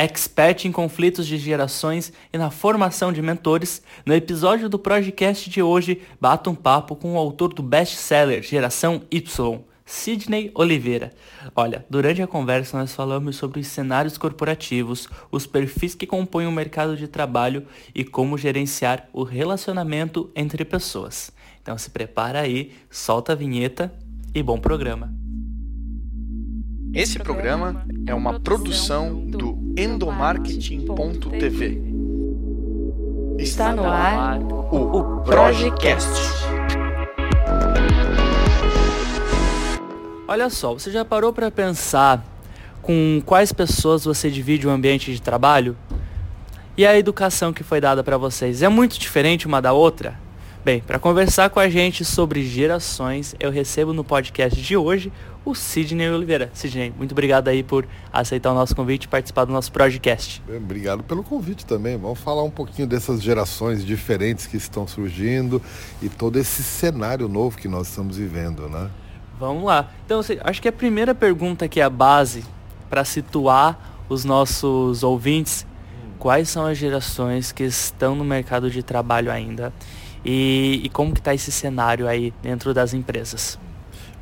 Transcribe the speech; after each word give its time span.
expert 0.00 0.64
em 0.64 0.72
conflitos 0.72 1.26
de 1.26 1.36
gerações 1.36 2.10
e 2.32 2.38
na 2.38 2.50
formação 2.50 3.12
de 3.12 3.20
mentores, 3.20 3.82
no 4.06 4.14
episódio 4.14 4.68
do 4.68 4.78
podcast 4.78 5.50
de 5.50 5.62
hoje, 5.62 6.00
bato 6.18 6.48
um 6.48 6.54
papo 6.54 6.96
com 6.96 7.14
o 7.14 7.18
autor 7.18 7.52
do 7.52 7.62
best-seller 7.62 8.42
Geração 8.42 9.02
Y, 9.10 9.60
Sidney 9.84 10.50
Oliveira. 10.54 11.12
Olha, 11.54 11.84
durante 11.90 12.22
a 12.22 12.26
conversa 12.26 12.78
nós 12.78 12.94
falamos 12.94 13.36
sobre 13.36 13.60
os 13.60 13.66
cenários 13.66 14.16
corporativos, 14.16 15.06
os 15.30 15.46
perfis 15.46 15.94
que 15.94 16.06
compõem 16.06 16.46
o 16.46 16.52
mercado 16.52 16.96
de 16.96 17.06
trabalho 17.06 17.66
e 17.94 18.02
como 18.02 18.38
gerenciar 18.38 19.06
o 19.12 19.22
relacionamento 19.22 20.30
entre 20.34 20.64
pessoas. 20.64 21.30
Então 21.60 21.76
se 21.76 21.90
prepara 21.90 22.40
aí, 22.40 22.72
solta 22.88 23.32
a 23.32 23.36
vinheta 23.36 23.92
e 24.34 24.42
bom 24.42 24.58
programa. 24.58 25.19
Esse 26.92 27.20
programa 27.20 27.86
é 28.04 28.12
uma 28.12 28.40
produção 28.40 29.14
do 29.14 29.56
endomarketing.tv. 29.78 31.80
Está 33.38 33.72
no 33.72 33.84
ar 33.84 34.40
o 34.42 35.20
Projecast. 35.20 36.08
Olha 40.26 40.50
só, 40.50 40.72
você 40.72 40.90
já 40.90 41.04
parou 41.04 41.32
para 41.32 41.48
pensar 41.48 42.24
com 42.82 43.22
quais 43.24 43.52
pessoas 43.52 44.04
você 44.04 44.28
divide 44.28 44.66
o 44.66 44.70
ambiente 44.70 45.12
de 45.12 45.22
trabalho? 45.22 45.76
E 46.76 46.84
a 46.84 46.98
educação 46.98 47.52
que 47.52 47.62
foi 47.62 47.80
dada 47.80 48.02
para 48.02 48.16
vocês 48.16 48.62
é 48.62 48.68
muito 48.68 48.98
diferente 48.98 49.46
uma 49.46 49.62
da 49.62 49.72
outra? 49.72 50.18
Bem, 50.62 50.82
para 50.82 50.98
conversar 50.98 51.48
com 51.48 51.58
a 51.58 51.70
gente 51.70 52.04
sobre 52.04 52.44
gerações, 52.44 53.34
eu 53.40 53.50
recebo 53.50 53.94
no 53.94 54.04
podcast 54.04 54.60
de 54.60 54.76
hoje 54.76 55.10
o 55.42 55.54
Sidney 55.54 56.10
Oliveira. 56.10 56.50
Sidney, 56.52 56.92
muito 56.98 57.12
obrigado 57.12 57.48
aí 57.48 57.62
por 57.62 57.86
aceitar 58.12 58.52
o 58.52 58.54
nosso 58.54 58.76
convite 58.76 59.04
e 59.04 59.08
participar 59.08 59.46
do 59.46 59.54
nosso 59.54 59.72
podcast. 59.72 60.42
Obrigado 60.54 61.02
pelo 61.02 61.22
convite 61.22 61.64
também. 61.64 61.96
Vamos 61.96 62.18
falar 62.18 62.42
um 62.42 62.50
pouquinho 62.50 62.86
dessas 62.86 63.22
gerações 63.22 63.82
diferentes 63.82 64.46
que 64.46 64.58
estão 64.58 64.86
surgindo 64.86 65.62
e 66.02 66.10
todo 66.10 66.38
esse 66.38 66.62
cenário 66.62 67.26
novo 67.26 67.56
que 67.56 67.66
nós 67.66 67.88
estamos 67.88 68.18
vivendo, 68.18 68.68
né? 68.68 68.90
Vamos 69.38 69.64
lá. 69.64 69.88
Então, 70.04 70.20
acho 70.44 70.60
que 70.60 70.68
a 70.68 70.72
primeira 70.72 71.14
pergunta 71.14 71.66
que 71.68 71.80
é 71.80 71.84
a 71.84 71.90
base 71.90 72.44
para 72.90 73.02
situar 73.02 74.04
os 74.10 74.26
nossos 74.26 75.02
ouvintes, 75.02 75.66
quais 76.18 76.50
são 76.50 76.66
as 76.66 76.76
gerações 76.76 77.50
que 77.50 77.64
estão 77.64 78.14
no 78.14 78.24
mercado 78.26 78.70
de 78.70 78.82
trabalho 78.82 79.32
ainda? 79.32 79.72
E, 80.24 80.82
e 80.84 80.88
como 80.90 81.12
que 81.12 81.20
está 81.20 81.34
esse 81.34 81.50
cenário 81.50 82.06
aí 82.06 82.32
dentro 82.42 82.74
das 82.74 82.92
empresas? 82.94 83.58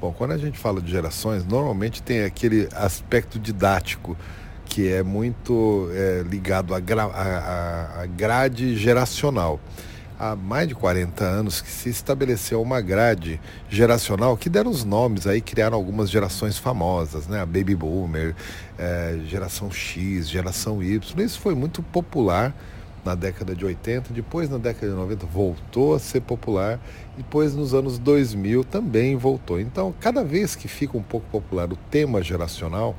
Bom, 0.01 0.13
quando 0.13 0.33
a 0.33 0.39
gente 0.39 0.59
fala 0.59 0.81
de 0.81 0.91
gerações, 0.91 1.45
normalmente 1.45 2.03
tem 2.03 2.23
aquele 2.23 2.69
aspecto 2.75 3.39
didático 3.39 4.17
que 4.65 4.93
é 4.93 5.03
muito 5.03 5.89
é, 5.93 6.23
ligado 6.29 6.75
à, 6.75 6.79
gra 6.79 8.07
grade 8.15 8.77
geracional 8.77 9.59
há 10.19 10.35
mais 10.35 10.69
de 10.69 10.75
40 10.75 11.25
anos 11.25 11.61
que 11.61 11.71
se 11.71 11.89
estabeleceu 11.89 12.61
uma 12.61 12.81
grade 12.81 13.41
geracional 13.69 14.37
que 14.37 14.49
deram 14.49 14.71
os 14.71 14.85
nomes 14.85 15.27
aí, 15.27 15.41
criaram 15.41 15.77
algumas 15.77 16.11
gerações 16.11 16.59
famosas, 16.59 17.29
né? 17.29 17.41
A 17.41 17.47
Baby 17.47 17.77
Boomer, 17.77 18.35
é, 18.77 19.21
geração 19.27 19.71
X, 19.71 20.29
geração 20.29 20.83
Y. 20.83 21.25
Isso 21.25 21.41
foi 21.41 21.55
muito 21.55 21.83
popular 21.83 22.55
na 23.09 23.15
década 23.15 23.55
de 23.55 23.65
80, 23.65 24.13
depois 24.13 24.51
na 24.51 24.59
década 24.59 24.93
de 24.93 24.95
90 24.95 25.25
voltou 25.25 25.95
a 25.95 25.99
ser 25.99 26.21
popular, 26.21 26.79
depois 27.17 27.55
nos 27.55 27.73
anos 27.73 27.99
2000 27.99 28.65
também 28.65 29.17
voltou. 29.17 29.59
Então, 29.59 29.95
cada 29.99 30.23
vez 30.23 30.55
que 30.55 30.69
fica 30.69 30.97
um 30.99 31.03
pouco 31.03 31.27
popular 31.31 31.73
o 31.73 31.77
tema 31.91 32.23
geracional, 32.23 32.95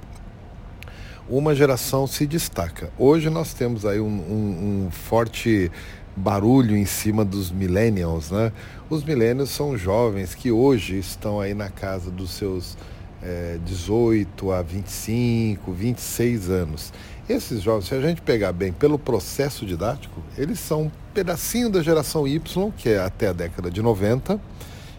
uma 1.30 1.54
geração 1.54 2.08
se 2.08 2.26
destaca. 2.26 2.92
Hoje 2.98 3.30
nós 3.30 3.54
temos 3.54 3.86
aí 3.86 4.00
um, 4.00 4.08
um, 4.08 4.88
um 4.88 4.92
forte 4.92 5.72
barulho 6.16 6.76
em 6.76 6.86
cima 6.86 7.24
dos 7.24 7.52
millennials, 7.52 8.32
né? 8.32 8.52
Os 8.90 9.04
millennials 9.04 9.52
são 9.52 9.78
jovens 9.78 10.34
que 10.34 10.52
hoje 10.52 10.98
estão 10.98 11.40
aí 11.40 11.54
na 11.54 11.70
casa 11.70 12.10
dos 12.10 12.32
seus 12.32 12.76
é, 13.22 13.60
18 13.64 14.52
a 14.52 14.64
25, 14.64 15.72
26 15.72 16.50
anos. 16.50 16.92
Esses 17.30 17.62
jovens, 17.62 17.86
se 17.86 17.94
a 17.94 18.02
gente 18.02 18.24
pegar 18.24 18.52
bem 18.52 18.74
pelo 18.74 18.98
processo 18.98 19.64
didático, 19.64 20.20
eles 20.36 20.60
são 20.60 20.86
um 20.86 20.92
pedacinho 21.14 21.70
da 21.70 21.80
geração 21.84 22.28
Y, 22.28 22.72
que 22.76 22.90
é 22.90 22.98
até 22.98 23.28
a 23.28 23.34
década 23.34 23.70
de 23.70 23.84
90, 23.84 24.42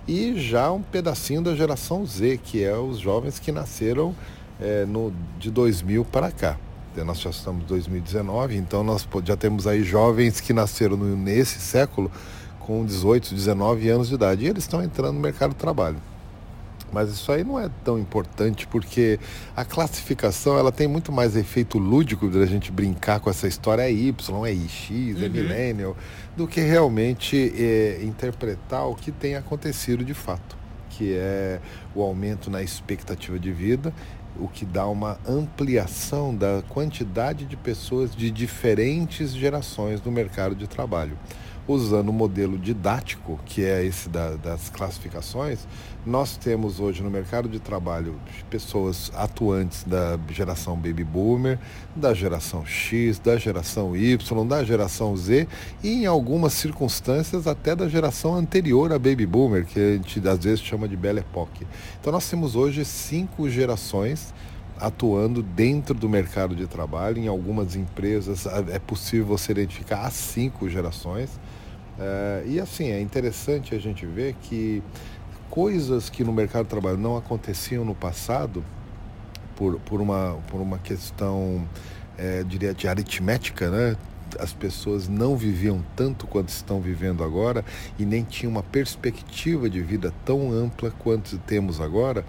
e 0.06 0.40
já 0.40 0.70
um 0.70 0.80
pedacinho 0.80 1.42
da 1.42 1.56
geração 1.56 2.06
Z, 2.06 2.38
que 2.38 2.62
é 2.62 2.76
os 2.76 3.00
jovens 3.00 3.40
que 3.40 3.50
nasceram 3.50 4.14
é, 4.60 4.86
no, 4.86 5.12
de 5.40 5.50
2000 5.50 6.04
para 6.04 6.30
cá. 6.30 6.56
Nós 7.04 7.18
já 7.18 7.30
estamos 7.30 7.64
em 7.64 7.66
2019, 7.66 8.56
então 8.56 8.84
nós 8.84 9.08
já 9.24 9.36
temos 9.36 9.66
aí 9.66 9.82
jovens 9.82 10.40
que 10.40 10.52
nasceram 10.52 10.96
nesse 10.96 11.58
século 11.58 12.12
com 12.60 12.84
18, 12.84 13.34
19 13.34 13.88
anos 13.88 14.08
de 14.08 14.14
idade. 14.14 14.44
E 14.44 14.48
eles 14.48 14.62
estão 14.62 14.80
entrando 14.80 15.14
no 15.14 15.20
mercado 15.20 15.50
de 15.50 15.56
trabalho. 15.56 15.96
Mas 16.92 17.10
isso 17.10 17.30
aí 17.30 17.44
não 17.44 17.58
é 17.58 17.70
tão 17.84 17.98
importante 17.98 18.66
porque 18.66 19.18
a 19.56 19.64
classificação 19.64 20.58
ela 20.58 20.72
tem 20.72 20.88
muito 20.88 21.12
mais 21.12 21.36
efeito 21.36 21.78
lúdico 21.78 22.28
da 22.28 22.46
gente 22.46 22.72
brincar 22.72 23.20
com 23.20 23.30
essa 23.30 23.46
história 23.46 23.82
é 23.82 23.92
Y, 23.92 24.46
é 24.46 24.54
X, 24.68 25.22
é 25.22 25.26
uhum. 25.26 25.32
millennial, 25.32 25.96
do 26.36 26.46
que 26.46 26.60
realmente 26.60 27.52
é, 27.56 28.00
interpretar 28.02 28.86
o 28.86 28.94
que 28.94 29.12
tem 29.12 29.36
acontecido 29.36 30.04
de 30.04 30.14
fato, 30.14 30.56
que 30.90 31.14
é 31.14 31.60
o 31.94 32.02
aumento 32.02 32.50
na 32.50 32.62
expectativa 32.62 33.38
de 33.38 33.52
vida, 33.52 33.92
o 34.38 34.48
que 34.48 34.64
dá 34.64 34.86
uma 34.86 35.18
ampliação 35.26 36.34
da 36.34 36.62
quantidade 36.68 37.44
de 37.44 37.56
pessoas 37.56 38.14
de 38.14 38.30
diferentes 38.30 39.32
gerações 39.32 40.02
no 40.02 40.10
mercado 40.10 40.54
de 40.54 40.66
trabalho 40.66 41.16
usando 41.70 42.08
o 42.08 42.12
modelo 42.12 42.58
didático, 42.58 43.38
que 43.44 43.64
é 43.64 43.84
esse 43.84 44.08
da, 44.08 44.36
das 44.36 44.68
classificações, 44.68 45.66
nós 46.04 46.36
temos 46.36 46.80
hoje 46.80 47.02
no 47.02 47.10
mercado 47.10 47.48
de 47.48 47.60
trabalho 47.60 48.14
pessoas 48.48 49.12
atuantes 49.14 49.84
da 49.84 50.18
geração 50.30 50.74
baby 50.76 51.04
boomer, 51.04 51.58
da 51.94 52.14
geração 52.14 52.64
X, 52.64 53.18
da 53.18 53.36
geração 53.36 53.96
Y, 53.96 54.46
da 54.46 54.64
geração 54.64 55.16
Z 55.16 55.46
e 55.82 56.02
em 56.02 56.06
algumas 56.06 56.54
circunstâncias 56.54 57.46
até 57.46 57.76
da 57.76 57.88
geração 57.88 58.34
anterior 58.34 58.92
à 58.92 58.98
baby 58.98 59.26
boomer, 59.26 59.64
que 59.64 59.78
a 59.78 59.92
gente 59.92 60.26
às 60.28 60.42
vezes 60.42 60.60
chama 60.60 60.88
de 60.88 60.96
Belle 60.96 61.20
Époque. 61.20 61.66
Então 62.00 62.12
nós 62.12 62.28
temos 62.28 62.56
hoje 62.56 62.84
cinco 62.84 63.48
gerações 63.48 64.32
atuando 64.80 65.42
dentro 65.42 65.94
do 65.94 66.08
mercado 66.08 66.56
de 66.56 66.66
trabalho. 66.66 67.18
Em 67.18 67.28
algumas 67.28 67.76
empresas 67.76 68.46
é 68.46 68.78
possível 68.78 69.26
você 69.26 69.52
identificar 69.52 70.06
as 70.06 70.14
cinco 70.14 70.68
gerações. 70.68 71.38
É, 72.00 72.42
e 72.46 72.58
assim, 72.58 72.90
é 72.90 73.00
interessante 73.00 73.74
a 73.74 73.78
gente 73.78 74.06
ver 74.06 74.34
que 74.42 74.82
coisas 75.50 76.08
que 76.08 76.24
no 76.24 76.32
mercado 76.32 76.64
de 76.64 76.70
trabalho 76.70 76.96
não 76.96 77.16
aconteciam 77.16 77.84
no 77.84 77.94
passado, 77.94 78.64
por, 79.54 79.78
por, 79.80 80.00
uma, 80.00 80.38
por 80.48 80.60
uma 80.60 80.78
questão, 80.78 81.68
é, 82.16 82.42
diria, 82.42 82.72
de 82.72 82.88
aritmética, 82.88 83.70
né? 83.70 83.96
as 84.38 84.52
pessoas 84.52 85.08
não 85.08 85.36
viviam 85.36 85.84
tanto 85.96 86.26
quanto 86.26 86.48
estão 86.48 86.80
vivendo 86.80 87.24
agora 87.24 87.64
e 87.98 88.04
nem 88.04 88.22
tinham 88.22 88.52
uma 88.52 88.62
perspectiva 88.62 89.68
de 89.68 89.80
vida 89.80 90.14
tão 90.24 90.52
ampla 90.52 90.90
quanto 90.90 91.36
temos 91.38 91.80
agora, 91.80 92.24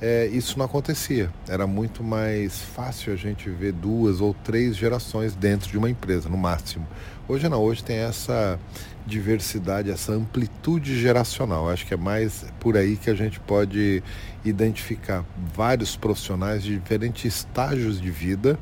é, 0.00 0.26
isso 0.26 0.58
não 0.58 0.66
acontecia. 0.66 1.30
Era 1.48 1.66
muito 1.66 2.02
mais 2.02 2.60
fácil 2.60 3.12
a 3.12 3.16
gente 3.16 3.48
ver 3.48 3.72
duas 3.72 4.20
ou 4.20 4.34
três 4.34 4.76
gerações 4.76 5.34
dentro 5.34 5.70
de 5.70 5.78
uma 5.78 5.88
empresa, 5.88 6.28
no 6.28 6.36
máximo. 6.36 6.86
Hoje 7.26 7.48
não, 7.48 7.62
hoje 7.62 7.82
tem 7.82 7.96
essa 7.96 8.58
diversidade, 9.06 9.90
essa 9.90 10.12
amplitude 10.12 10.98
geracional. 11.00 11.70
Acho 11.70 11.86
que 11.86 11.94
é 11.94 11.96
mais 11.96 12.44
por 12.60 12.76
aí 12.76 12.96
que 12.96 13.10
a 13.10 13.14
gente 13.14 13.38
pode 13.40 14.02
identificar 14.44 15.24
vários 15.54 15.96
profissionais 15.96 16.62
de 16.62 16.78
diferentes 16.78 17.24
estágios 17.24 18.00
de 18.00 18.10
vida. 18.10 18.58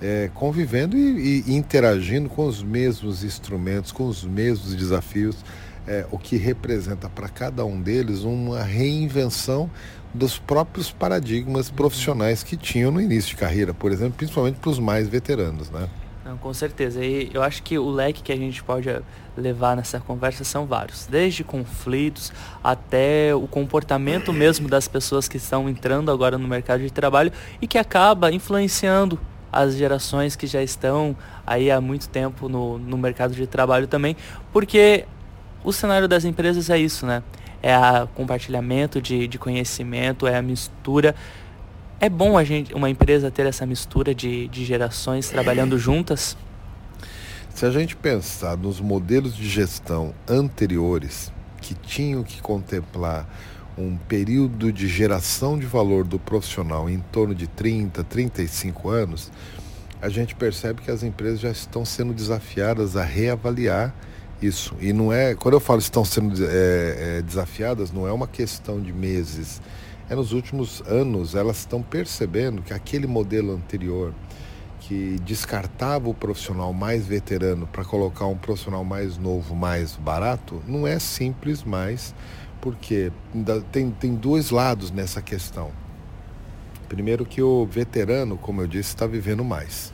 É, 0.00 0.30
convivendo 0.32 0.96
e, 0.96 1.42
e, 1.44 1.56
interagindo 1.56 2.28
com 2.28 2.46
os 2.46 2.62
mesmos 2.62 3.24
instrumentos, 3.24 3.90
com 3.90 4.06
os 4.06 4.22
mesmos 4.22 4.72
desafios, 4.76 5.44
é, 5.88 6.06
o 6.12 6.18
que 6.18 6.36
representa 6.36 7.08
para 7.08 7.28
cada 7.28 7.64
um 7.64 7.80
deles 7.80 8.20
uma 8.20 8.62
reinvenção 8.62 9.68
dos 10.12 10.38
próprios 10.38 10.90
paradigmas 10.90 11.70
profissionais 11.70 12.42
que 12.42 12.56
tinham 12.56 12.90
no 12.90 13.00
início 13.00 13.30
de 13.30 13.36
carreira, 13.36 13.74
por 13.74 13.92
exemplo, 13.92 14.14
principalmente 14.16 14.56
para 14.56 14.70
os 14.70 14.78
mais 14.78 15.08
veteranos, 15.08 15.70
né? 15.70 15.88
Não, 16.24 16.36
com 16.36 16.52
certeza. 16.52 17.02
E 17.02 17.30
eu 17.32 17.42
acho 17.42 17.62
que 17.62 17.78
o 17.78 17.88
leque 17.88 18.22
que 18.22 18.30
a 18.30 18.36
gente 18.36 18.62
pode 18.62 18.88
levar 19.34 19.76
nessa 19.76 19.98
conversa 19.98 20.44
são 20.44 20.66
vários, 20.66 21.06
desde 21.06 21.42
conflitos 21.42 22.30
até 22.62 23.34
o 23.34 23.46
comportamento 23.46 24.30
mesmo 24.32 24.68
das 24.68 24.86
pessoas 24.86 25.26
que 25.26 25.38
estão 25.38 25.68
entrando 25.68 26.10
agora 26.10 26.36
no 26.36 26.46
mercado 26.46 26.80
de 26.80 26.90
trabalho 26.90 27.32
e 27.62 27.66
que 27.66 27.78
acaba 27.78 28.30
influenciando 28.30 29.18
as 29.50 29.74
gerações 29.74 30.36
que 30.36 30.46
já 30.46 30.62
estão 30.62 31.16
aí 31.46 31.70
há 31.70 31.80
muito 31.80 32.08
tempo 32.10 32.46
no, 32.46 32.78
no 32.78 32.98
mercado 32.98 33.34
de 33.34 33.46
trabalho 33.46 33.86
também, 33.86 34.14
porque 34.52 35.06
o 35.64 35.72
cenário 35.72 36.06
das 36.06 36.24
empresas 36.26 36.68
é 36.68 36.78
isso, 36.78 37.06
né? 37.06 37.22
É 37.62 38.02
o 38.02 38.06
compartilhamento 38.08 39.00
de, 39.00 39.26
de 39.26 39.38
conhecimento, 39.38 40.26
é 40.26 40.36
a 40.36 40.42
mistura 40.42 41.14
É 42.00 42.08
bom 42.08 42.38
a 42.38 42.44
gente, 42.44 42.72
uma 42.74 42.88
empresa 42.88 43.30
ter 43.30 43.46
essa 43.46 43.66
mistura 43.66 44.14
de, 44.14 44.46
de 44.48 44.64
gerações 44.64 45.28
trabalhando 45.28 45.78
juntas? 45.78 46.36
Se 47.54 47.66
a 47.66 47.70
gente 47.70 47.96
pensar 47.96 48.56
nos 48.56 48.80
modelos 48.80 49.34
de 49.34 49.48
gestão 49.48 50.14
anteriores 50.28 51.32
que 51.60 51.74
tinham 51.74 52.22
que 52.22 52.40
contemplar 52.40 53.28
um 53.76 53.96
período 53.96 54.72
de 54.72 54.86
geração 54.86 55.58
de 55.58 55.66
valor 55.66 56.04
do 56.04 56.18
profissional 56.18 56.88
em 56.88 57.00
torno 57.12 57.34
de 57.34 57.46
30, 57.46 58.04
35 58.04 58.88
anos, 58.88 59.30
a 60.00 60.08
gente 60.08 60.34
percebe 60.34 60.82
que 60.82 60.90
as 60.90 61.02
empresas 61.02 61.40
já 61.40 61.50
estão 61.50 61.84
sendo 61.84 62.12
desafiadas 62.12 62.96
a 62.96 63.02
reavaliar 63.02 63.92
isso. 64.40 64.74
E 64.80 64.92
não 64.92 65.12
é, 65.12 65.34
quando 65.34 65.54
eu 65.54 65.60
falo 65.60 65.80
estão 65.80 66.04
sendo 66.04 66.34
é, 66.44 67.18
é, 67.18 67.22
desafiadas, 67.22 67.90
não 67.90 68.06
é 68.06 68.12
uma 68.12 68.26
questão 68.26 68.80
de 68.80 68.92
meses. 68.92 69.60
É 70.08 70.14
nos 70.14 70.32
últimos 70.32 70.82
anos 70.86 71.34
elas 71.34 71.58
estão 71.58 71.82
percebendo 71.82 72.62
que 72.62 72.72
aquele 72.72 73.06
modelo 73.06 73.52
anterior 73.52 74.14
que 74.80 75.18
descartava 75.24 76.08
o 76.08 76.14
profissional 76.14 76.72
mais 76.72 77.06
veterano 77.06 77.66
para 77.66 77.84
colocar 77.84 78.26
um 78.26 78.36
profissional 78.36 78.82
mais 78.84 79.18
novo, 79.18 79.54
mais 79.54 79.96
barato, 79.96 80.62
não 80.66 80.86
é 80.86 80.98
simples 80.98 81.62
mais, 81.62 82.14
porque 82.60 83.12
tem, 83.70 83.90
tem 83.90 84.14
dois 84.14 84.50
lados 84.50 84.90
nessa 84.90 85.20
questão. 85.20 85.70
Primeiro 86.88 87.26
que 87.26 87.42
o 87.42 87.66
veterano, 87.66 88.38
como 88.38 88.62
eu 88.62 88.66
disse, 88.66 88.88
está 88.88 89.06
vivendo 89.06 89.44
mais. 89.44 89.92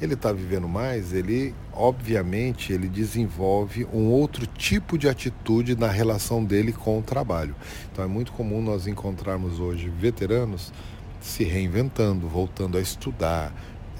Ele 0.00 0.14
está 0.14 0.32
vivendo 0.32 0.66
mais, 0.66 1.12
ele 1.12 1.54
obviamente 1.72 2.72
ele 2.72 2.88
desenvolve 2.88 3.86
um 3.92 4.08
outro 4.08 4.46
tipo 4.46 4.96
de 4.96 5.08
atitude 5.08 5.76
na 5.76 5.88
relação 5.88 6.42
dele 6.42 6.72
com 6.72 6.98
o 6.98 7.02
trabalho. 7.02 7.54
Então 7.92 8.04
é 8.04 8.08
muito 8.08 8.32
comum 8.32 8.62
nós 8.62 8.86
encontrarmos 8.86 9.60
hoje 9.60 9.88
veteranos 9.88 10.72
se 11.20 11.44
reinventando, 11.44 12.26
voltando 12.26 12.78
a 12.78 12.80
estudar, 12.80 13.52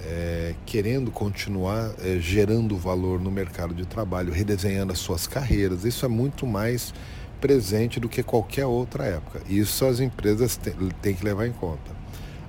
é, 0.03 0.55
querendo 0.65 1.11
continuar 1.11 1.93
é, 2.03 2.19
gerando 2.19 2.77
valor 2.77 3.21
no 3.21 3.31
mercado 3.31 3.75
de 3.75 3.85
trabalho, 3.85 4.33
redesenhando 4.33 4.93
as 4.93 4.99
suas 4.99 5.27
carreiras. 5.27 5.85
Isso 5.85 6.05
é 6.07 6.09
muito 6.09 6.47
mais 6.47 6.95
presente 7.41 8.01
do 8.01 8.09
que 8.09 8.23
qualquer 8.23 8.67
outra 8.67 9.05
época. 9.05 9.43
Isso 9.49 9.85
as 9.85 10.01
empresas 10.01 10.59
têm 11.03 11.15
que 11.15 11.25
levar 11.25 11.47
em 11.47 11.53
conta. 11.53 12.00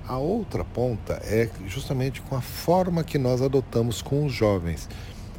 A 0.06 0.18
outra 0.18 0.64
ponta 0.64 1.14
é 1.24 1.48
justamente 1.66 2.20
com 2.22 2.36
a 2.36 2.40
forma 2.40 3.04
que 3.04 3.18
nós 3.18 3.40
adotamos 3.40 4.02
com 4.02 4.26
os 4.26 4.32
jovens. 4.32 4.88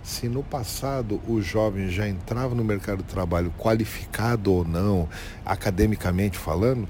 Se 0.02 0.28
no 0.28 0.44
passado 0.44 1.22
o 1.28 1.42
jovem 1.42 1.90
já 1.90 2.08
entrava 2.08 2.56
no 2.56 2.64
mercado 2.64 3.00
de 3.00 3.10
trabalho 3.10 3.54
qualificado 3.58 4.52
ou 4.52 4.66
não, 4.66 5.08
academicamente 5.46 6.38
falando, 6.38 6.88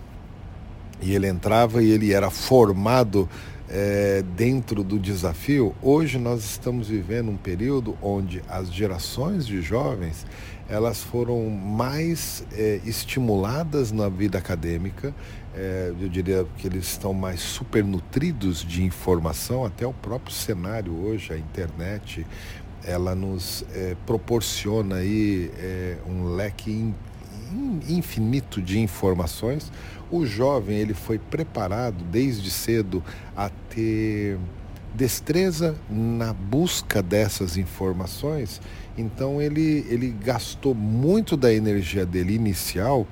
e 1.02 1.14
ele 1.14 1.28
entrava 1.28 1.84
e 1.84 1.92
ele 1.92 2.14
era 2.14 2.30
formado 2.30 3.28
é, 3.76 4.24
dentro 4.36 4.84
do 4.84 5.00
desafio, 5.00 5.74
hoje 5.82 6.20
nós 6.20 6.44
estamos 6.46 6.90
vivendo 6.90 7.32
um 7.32 7.38
período 7.38 7.98
onde 8.04 8.44
as 8.48 8.72
gerações 8.72 9.48
de 9.48 9.64
jovens 9.64 10.28
elas 10.70 11.02
foram 11.02 11.50
mais 11.50 12.46
é, 12.54 12.80
estimuladas 12.86 13.92
na 13.92 14.10
vida 14.10 14.38
acadêmica, 14.38 15.14
é, 15.56 15.92
eu 16.00 16.08
diria 16.08 16.46
que 16.58 16.68
eles 16.68 16.86
estão 16.86 17.14
mais 17.16 17.40
supernutridos 17.40 18.64
de 18.64 18.84
informação, 18.84 19.66
até 19.66 19.88
o 19.88 19.94
próprio 19.94 20.34
cenário 20.34 20.94
hoje, 20.94 21.34
a 21.34 21.38
internet, 21.38 22.26
ela 22.84 23.16
nos 23.16 23.66
é, 23.74 23.96
proporciona 24.06 24.98
aí 24.98 25.52
é, 25.58 25.98
um 26.08 26.36
leque 26.36 26.72
in, 26.72 26.94
in, 27.52 27.98
infinito 27.98 28.62
de 28.62 28.80
informações, 28.80 29.72
o 30.14 30.28
jovem 30.28 30.78
ele 30.78 30.94
foi 30.94 31.18
preparado 31.18 32.04
desde 32.04 32.52
cedo 32.52 33.04
a 33.36 33.50
ter 33.50 34.38
destreza 34.94 35.76
na 35.90 36.32
busca 36.34 37.02
dessas 37.02 37.58
informações, 37.58 38.62
então 38.96 39.42
ele, 39.42 39.84
ele 39.90 40.10
gastou 40.24 40.76
muito 40.76 41.36
da 41.36 41.52
energia 41.52 42.06
dele 42.06 42.36
inicial 42.36 43.08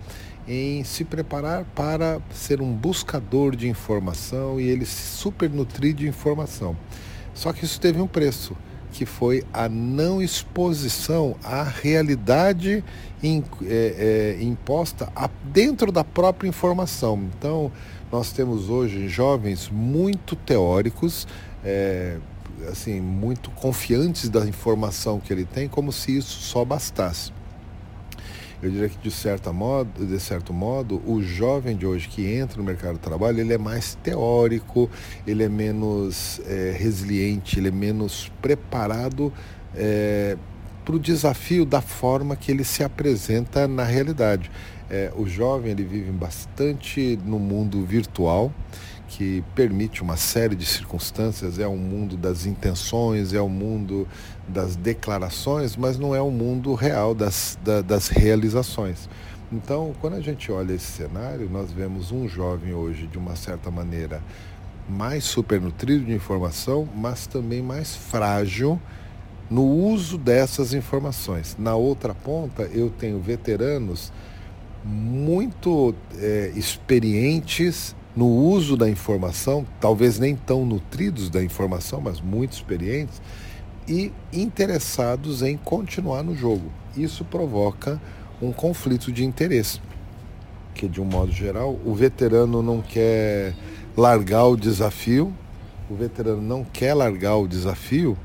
em 0.48 0.84
se 0.84 1.04
preparar 1.04 1.66
para 1.74 2.22
ser 2.32 2.62
um 2.62 2.72
buscador 2.72 3.56
de 3.56 3.68
informação 3.68 4.60
e 4.60 4.68
ele 4.68 4.86
se 4.86 5.18
supernutrir 5.18 5.96
de 5.96 6.08
informação. 6.08 6.78
Só 7.34 7.52
que 7.52 7.66
isso 7.66 7.82
teve 7.82 8.00
um 8.00 8.08
preço 8.08 8.56
que 8.92 9.06
foi 9.06 9.44
a 9.54 9.70
não 9.70 10.22
exposição 10.22 11.36
à 11.44 11.64
realidade 11.64 12.84
in, 13.24 13.44
é, 13.64 14.38
é, 14.40 14.44
imposta 14.44 15.12
a, 15.16 15.30
dentro 15.46 15.92
da 15.92 16.04
própria 16.04 16.48
informação. 16.48 17.30
Então, 17.38 17.72
nós 18.12 18.32
temos 18.32 18.70
hoje 18.70 19.08
jovens 19.08 19.70
muito 19.70 20.36
teóricos, 20.36 21.28
é, 21.64 22.18
assim, 22.70 23.00
muito 23.00 23.50
confiantes 23.52 24.30
da 24.30 24.46
informação 24.46 25.20
que 25.20 25.32
ele 25.32 25.46
tem, 25.46 25.68
como 25.68 25.92
se 25.92 26.18
isso 26.18 26.42
só 26.42 26.66
bastasse. 26.66 27.32
Eu 28.62 28.70
diria 28.70 28.90
que 28.90 28.98
de 28.98 29.10
certa 29.10 29.52
modo, 29.52 30.06
de 30.06 30.20
certo 30.20 30.54
modo, 30.54 31.02
o 31.06 31.22
jovem 31.22 31.76
de 31.76 31.86
hoje 31.86 32.08
que 32.08 32.32
entra 32.32 32.58
no 32.58 32.64
mercado 32.64 32.94
de 32.94 33.00
trabalho, 33.00 33.40
ele 33.40 33.54
é 33.54 33.58
mais 33.58 33.96
teórico, 33.96 34.90
ele 35.26 35.44
é 35.44 35.50
menos 35.50 36.40
é, 36.46 36.76
resiliente, 36.78 37.60
ele 37.60 37.70
é 37.70 37.72
menos 37.72 38.32
preparado 38.40 39.34
é, 39.76 40.38
para 40.86 40.96
o 40.96 41.00
desafio 41.00 41.66
da 41.66 41.82
forma 41.82 42.36
que 42.36 42.52
ele 42.52 42.64
se 42.64 42.84
apresenta 42.84 43.68
na 43.68 43.84
realidade. 43.84 44.52
É, 44.90 45.12
o 45.16 45.26
jovem 45.26 45.72
ele 45.72 45.84
vive 45.84 46.12
bastante 46.12 47.18
no 47.26 47.40
mundo 47.40 47.84
virtual 47.84 48.52
que 49.12 49.44
permite 49.54 50.02
uma 50.02 50.16
série 50.16 50.56
de 50.56 50.66
circunstâncias, 50.66 51.60
é 51.60 51.68
o 51.68 51.72
um 51.72 51.78
mundo 51.78 52.16
das 52.16 52.46
intenções, 52.46 53.34
é 53.34 53.42
o 53.42 53.46
um 53.46 53.50
mundo 53.50 54.08
das 54.48 54.78
declarações, 54.78 55.76
mas 55.76 56.00
não 56.00 56.16
é 56.16 56.22
o 56.22 56.28
um 56.28 56.32
mundo 56.32 56.74
real 56.74 57.14
das, 57.14 57.60
da, 57.62 57.82
das 57.82 58.08
realizações. 58.08 59.10
Então, 59.52 59.94
quando 60.00 60.14
a 60.14 60.22
gente 60.22 60.50
olha 60.50 60.74
esse 60.74 60.86
cenário, 60.86 61.50
nós 61.50 61.74
vemos 61.74 62.10
um 62.10 62.26
jovem 62.26 62.74
hoje, 62.74 63.06
de 63.06 63.18
uma 63.18 63.36
certa 63.36 63.70
maneira, 63.70 64.24
mais 64.88 65.26
supernutrido 65.26 66.06
de 66.06 66.14
informação, 66.14 66.88
mas 66.96 67.28
também 67.28 67.62
mais 67.62 67.94
frágil 67.94 68.80
no 69.50 69.66
uso 69.66 70.18
dessas 70.18 70.74
informações. 70.74 71.58
Na 71.60 71.76
outra 71.76 72.16
ponta, 72.16 72.64
eu 72.64 72.90
tenho 72.90 73.20
veteranos 73.20 74.14
muito 74.86 75.94
é, 76.18 76.54
experientes 76.56 77.94
no 78.16 78.28
uso 78.28 78.76
da 78.76 78.90
informação, 78.90 79.66
talvez 79.80 80.20
nem 80.20 80.36
tão 80.36 80.66
nutridos 80.66 81.30
da 81.30 81.44
informação, 81.44 82.02
mas 82.02 82.20
muito 82.20 82.54
experientes 82.54 83.22
e 83.88 84.12
interessados 84.32 85.42
em 85.42 85.58
continuar 85.58 86.24
no 86.24 86.36
jogo. 86.36 86.72
Isso 86.96 87.24
provoca 87.24 88.02
um 88.42 88.52
conflito 88.52 89.12
de 89.12 89.24
interesse, 89.24 89.80
que 90.74 90.88
de 90.88 91.00
um 91.00 91.06
modo 91.06 91.32
geral 91.32 91.80
o 91.86 91.94
veterano 91.94 92.62
não 92.62 92.82
quer 92.82 93.54
largar 93.96 94.46
o 94.46 94.58
desafio, 94.58 95.34
o 95.90 95.96
veterano 95.96 96.42
não 96.42 96.64
quer 96.64 96.94
largar 96.94 97.36
o 97.36 97.48
desafio, 97.48 98.18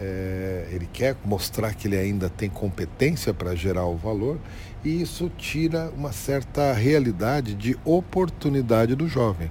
é, 0.00 0.66
ele 0.72 0.88
quer 0.90 1.14
mostrar 1.24 1.74
que 1.74 1.86
ele 1.86 1.96
ainda 1.96 2.30
tem 2.30 2.48
competência 2.48 3.34
para 3.34 3.54
gerar 3.54 3.84
o 3.84 3.96
valor 3.96 4.38
e 4.82 5.02
isso 5.02 5.30
tira 5.36 5.92
uma 5.94 6.10
certa 6.10 6.72
realidade 6.72 7.54
de 7.54 7.76
oportunidade 7.84 8.94
do 8.94 9.06
jovem. 9.06 9.50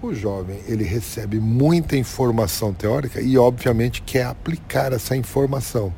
O 0.00 0.14
jovem 0.14 0.58
ele 0.66 0.84
recebe 0.84 1.38
muita 1.38 1.96
informação 1.96 2.72
teórica 2.72 3.20
e 3.20 3.36
obviamente 3.36 4.00
quer 4.00 4.24
aplicar 4.24 4.94
essa 4.94 5.14
informação, 5.14 5.92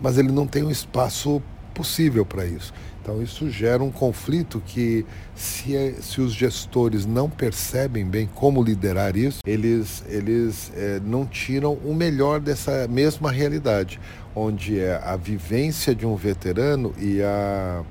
mas 0.00 0.16
ele 0.16 0.32
não 0.32 0.46
tem 0.46 0.62
um 0.62 0.70
espaço 0.70 1.42
possível 1.74 2.24
para 2.24 2.46
isso. 2.46 2.72
Então 3.06 3.22
isso 3.22 3.48
gera 3.48 3.84
um 3.84 3.90
conflito 3.92 4.60
que 4.66 5.06
se, 5.32 5.76
é, 5.76 5.92
se 6.00 6.20
os 6.20 6.32
gestores 6.32 7.06
não 7.06 7.30
percebem 7.30 8.04
bem 8.04 8.28
como 8.34 8.60
liderar 8.60 9.16
isso, 9.16 9.38
eles, 9.46 10.02
eles 10.08 10.72
é, 10.74 10.98
não 11.04 11.24
tiram 11.24 11.74
o 11.74 11.94
melhor 11.94 12.40
dessa 12.40 12.88
mesma 12.88 13.30
realidade, 13.30 14.00
onde 14.34 14.80
é 14.80 15.00
a 15.04 15.14
vivência 15.14 15.94
de 15.94 16.04
um 16.04 16.16
veterano 16.16 16.92
e 16.98 17.22
a 17.22 17.84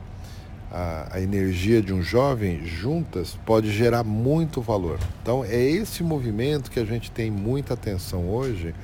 a, 0.70 1.08
a, 1.14 1.22
energia 1.22 1.82
de 1.82 1.94
um 1.94 2.02
jovem 2.02 2.66
juntas 2.66 3.40
pode 3.46 3.72
gerar 3.72 4.04
muito 4.04 4.60
valor. 4.60 5.00
Então 5.22 5.46
é 5.46 5.58
esse 5.58 6.04
movimento 6.04 6.70
que 6.70 6.82
a 6.82 6.84
gente 6.84 7.10
tem 7.10 7.32
muita 7.32 7.76
atenção 7.76 8.28
hoje 8.28 8.76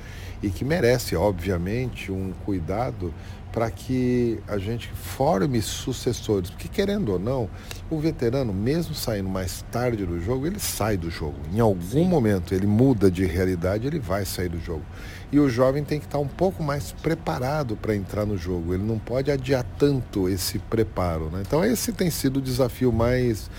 e 0.42 0.48
que 0.48 0.64
merece, 0.64 1.14
obviamente, 1.14 2.10
um 2.10 2.32
cuidado 2.46 3.12
para 3.52 3.70
que 3.70 4.40
a 4.48 4.56
gente 4.56 4.88
forme 4.88 5.60
sucessores, 5.60 6.48
porque 6.48 6.68
querendo 6.68 7.12
ou 7.12 7.18
não, 7.18 7.50
o 7.90 7.98
veterano, 7.98 8.52
mesmo 8.52 8.94
saindo 8.94 9.28
mais 9.28 9.62
tarde 9.70 10.06
do 10.06 10.18
jogo, 10.20 10.46
ele 10.46 10.58
sai 10.58 10.96
do 10.96 11.10
jogo. 11.10 11.36
Em 11.52 11.60
algum 11.60 11.82
Sim. 11.82 12.08
momento 12.08 12.54
ele 12.54 12.66
muda 12.66 13.10
de 13.10 13.26
realidade, 13.26 13.86
ele 13.86 13.98
vai 13.98 14.24
sair 14.24 14.48
do 14.48 14.58
jogo. 14.58 14.82
E 15.30 15.38
o 15.38 15.48
jovem 15.48 15.84
tem 15.84 16.00
que 16.00 16.06
estar 16.06 16.18
um 16.18 16.28
pouco 16.28 16.62
mais 16.62 16.92
preparado 16.92 17.76
para 17.76 17.94
entrar 17.94 18.24
no 18.24 18.36
jogo. 18.38 18.72
Ele 18.72 18.82
não 18.82 18.98
pode 18.98 19.30
adiar 19.30 19.64
tanto 19.78 20.28
esse 20.28 20.58
preparo. 20.58 21.30
Né? 21.30 21.42
Então 21.46 21.62
esse 21.62 21.92
tem 21.92 22.10
sido 22.10 22.38
o 22.38 22.42
desafio 22.42 22.90
mais 22.90 23.50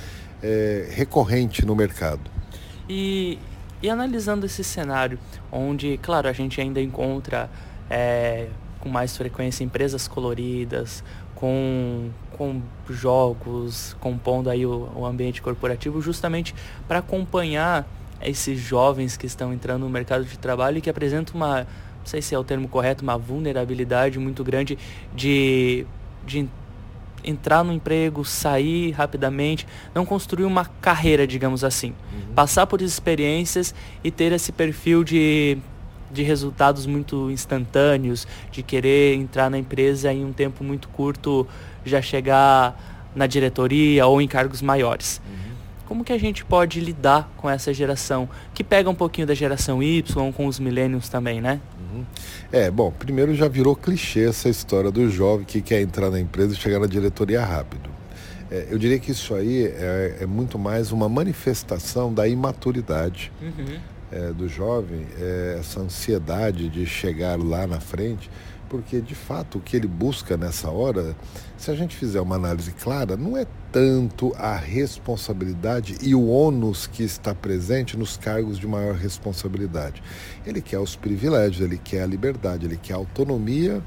é, 0.42 0.88
recorrente 0.92 1.66
no 1.66 1.76
mercado. 1.76 2.32
E, 2.90 3.38
e 3.82 3.90
analisando 3.90 4.46
esse 4.46 4.64
cenário, 4.64 5.20
onde, 5.52 6.00
claro, 6.02 6.28
a 6.28 6.34
gente 6.34 6.60
ainda 6.60 6.82
encontra 6.82 7.50
é, 7.90 8.48
com 8.84 8.90
mais 8.90 9.16
frequência 9.16 9.64
empresas 9.64 10.10
coloridas, 10.10 11.02
com, 11.36 12.10
com 12.38 12.62
jogos, 12.90 13.96
compondo 14.02 14.50
aí 14.50 14.66
o, 14.66 14.90
o 14.94 15.06
ambiente 15.06 15.42
corporativo, 15.42 16.02
justamente 16.02 16.54
para 16.86 17.00
acompanhar 17.00 17.88
esses 18.22 18.60
jovens 18.60 19.16
que 19.16 19.26
estão 19.26 19.54
entrando 19.54 19.84
no 19.84 19.90
mercado 19.90 20.26
de 20.26 20.38
trabalho 20.38 20.80
e 20.80 20.82
que 20.82 20.90
apresentam 20.90 21.36
uma, 21.36 21.62
não 21.62 22.06
sei 22.06 22.22
se 22.22 22.36
é 22.36 22.40
o 22.40 22.44
termo 22.44 22.68
correto, 22.68 23.04
uma 23.04 23.18
vulnerabilidade 23.18 24.20
muito 24.20 24.44
grande 24.44 24.78
de, 25.16 25.88
de 26.26 26.50
entrar 27.24 27.64
no 27.64 27.72
emprego, 27.72 28.26
sair 28.26 28.92
rapidamente, 28.92 29.66
não 29.96 30.06
construir 30.06 30.44
uma 30.44 30.66
carreira, 30.66 31.26
digamos 31.26 31.64
assim. 31.64 31.94
Uhum. 32.12 32.34
Passar 32.36 32.68
por 32.68 32.82
experiências 32.82 33.74
e 34.04 34.12
ter 34.12 34.34
esse 34.34 34.52
perfil 34.52 35.06
de, 35.06 35.58
de 36.14 36.24
resultados 36.24 36.86
muito 36.86 37.30
instantâneos, 37.32 38.28
de 38.52 38.62
querer 38.62 39.16
entrar 39.16 39.50
na 39.50 39.58
empresa 39.58 40.14
em 40.14 40.24
um 40.24 40.32
tempo 40.32 40.64
muito 40.64 40.88
curto, 40.90 41.48
já 41.86 42.02
chegar 42.02 43.12
na 43.16 43.28
diretoria 43.28 44.06
ou 44.06 44.22
em 44.22 44.28
cargos 44.28 44.62
maiores. 44.62 45.22
Uhum. 45.28 45.54
Como 45.86 46.04
que 46.04 46.14
a 46.14 46.18
gente 46.18 46.46
pode 46.46 46.80
lidar 46.80 47.32
com 47.38 47.50
essa 47.50 47.74
geração 47.74 48.30
que 48.54 48.64
pega 48.64 48.90
um 48.90 48.96
pouquinho 48.96 49.28
da 49.28 49.34
geração 49.34 49.84
Y 49.84 50.32
com 50.32 50.48
os 50.48 50.60
millennials 50.60 51.10
também, 51.10 51.42
né? 51.42 51.60
Uhum. 51.78 52.06
É, 52.52 52.72
bom, 52.72 52.92
primeiro 52.92 53.36
já 53.36 53.48
virou 53.48 53.76
clichê 53.76 54.28
essa 54.28 54.50
história 54.50 54.92
do 54.92 55.10
jovem 55.10 55.46
que 55.46 55.62
quer 55.62 55.82
entrar 55.82 56.10
na 56.10 56.20
empresa 56.20 56.54
e 56.54 56.56
chegar 56.56 56.80
na 56.80 56.88
diretoria 56.88 57.44
rápido. 57.44 57.90
É, 58.50 58.68
eu 58.70 58.78
diria 58.78 59.00
que 59.00 59.12
isso 59.12 59.34
aí 59.34 59.66
é, 59.66 60.18
é, 60.22 60.26
muito 60.26 60.60
mais 60.60 60.92
uma 60.92 61.10
manifestação 61.10 62.14
da 62.14 62.28
imaturidade 62.28 63.32
uhum. 63.42 63.80
É, 64.14 64.32
do 64.32 64.48
jovem, 64.48 65.06
é, 65.20 65.58
essa 65.60 65.80
ansiedade 65.80 66.70
de 66.70 66.86
chegar 66.86 67.40
lá 67.40 67.66
na 67.66 67.80
frente 67.80 68.30
porque 68.74 69.00
de 69.00 69.14
fato 69.14 69.60
o 69.60 69.62
que 69.62 69.78
ele 69.78 69.88
busca 69.88 70.36
nessa 70.36 70.68
hora, 70.68 71.16
se 71.56 71.70
a 71.70 71.76
gente 71.76 71.96
fizer 71.96 72.20
uma 72.20 72.38
análise 72.38 72.72
clara, 72.72 73.16
não 73.16 73.38
é 73.38 73.46
tanto 73.72 74.34
a 74.36 74.56
responsabilidade 74.56 75.96
e 76.02 76.16
o 76.16 76.28
ônus 76.28 76.88
que 76.88 77.04
está 77.04 77.36
presente 77.36 77.96
nos 77.96 78.18
cargos 78.18 78.58
de 78.58 78.66
maior 78.66 78.96
responsabilidade. 78.96 80.02
Ele 80.44 80.60
quer 80.60 80.80
os 80.80 80.96
privilégios, 80.96 81.64
ele 81.64 81.78
quer 81.78 82.02
a 82.02 82.08
liberdade, 82.08 82.66
ele 82.66 82.78
quer 82.82 82.94
a 82.94 82.98
autonomia 82.98 83.80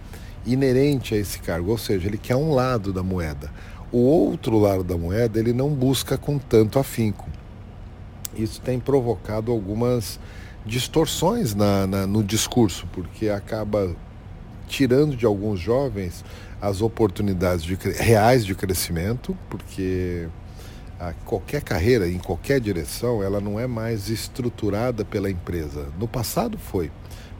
inerente 0.46 1.16
a 1.16 1.18
esse 1.18 1.40
cargo, 1.40 1.72
ou 1.72 1.78
seja, 1.78 2.06
ele 2.06 2.18
quer 2.18 2.36
um 2.36 2.54
lado 2.54 2.92
da 2.92 3.02
moeda. 3.02 3.50
O 3.90 3.98
outro 3.98 4.56
lado 4.56 4.84
da 4.84 4.96
moeda 4.96 5.40
ele 5.40 5.52
não 5.52 5.70
busca 5.70 6.16
com 6.16 6.38
tanto 6.38 6.78
afinco. 6.78 7.28
Isso 8.36 8.60
tem 8.60 8.78
provocado 8.78 9.50
algumas 9.50 10.20
distorções 10.64 11.54
na, 11.54 11.86
na, 11.86 12.06
no 12.06 12.22
discurso, 12.22 12.86
porque 12.92 13.28
acaba 13.28 13.94
tirando 14.66 15.16
de 15.16 15.24
alguns 15.24 15.60
jovens 15.60 16.24
as 16.60 16.80
oportunidades 16.80 17.64
de, 17.64 17.74
reais 17.74 18.44
de 18.44 18.54
crescimento, 18.54 19.36
porque 19.48 20.28
a 20.98 21.12
qualquer 21.24 21.62
carreira, 21.62 22.08
em 22.08 22.18
qualquer 22.18 22.60
direção, 22.60 23.22
ela 23.22 23.40
não 23.40 23.60
é 23.60 23.66
mais 23.66 24.08
estruturada 24.08 25.04
pela 25.04 25.30
empresa. 25.30 25.88
No 25.98 26.08
passado 26.08 26.58
foi, 26.58 26.90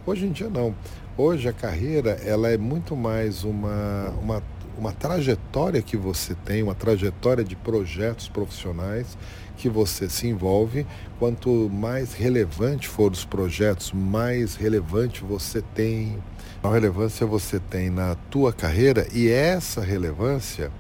hoje 0.05 0.27
em 0.27 0.33
dia 0.33 0.49
não. 0.49 0.75
Hoje 1.17 1.49
a 1.49 1.53
carreira 1.53 2.11
ela 2.25 2.51
é 2.51 2.59
muito 2.59 2.95
mais 2.95 3.43
uma, 3.43 4.15
uma, 4.21 4.43
uma 4.79 4.93
trajetória 4.93 5.81
que 5.83 5.97
você 5.97 6.35
tem, 6.35 6.63
uma 6.63 6.75
trajetória 6.75 7.43
de 7.43 7.57
projetos 7.57 8.29
profissionais 8.29 9.17
que 9.57 9.69
você 9.69 10.09
se 10.09 10.27
envolve. 10.27 10.87
Quanto 11.19 11.71
mais 11.71 12.13
relevante 12.13 12.87
for 12.89 13.13
os 13.13 13.25
projetos, 13.25 13.93
mais 13.93 14.55
relevante 14.55 15.23
você 15.25 15.63
tem 15.75 16.19
qual 16.61 16.73
relevância 16.73 17.27
você 17.27 17.61
tem 17.61 17.91
na 17.91 18.17
tua 18.31 18.53
carreira 18.53 19.07
e 19.13 19.29
essa 19.29 19.83
relevância 19.83 20.73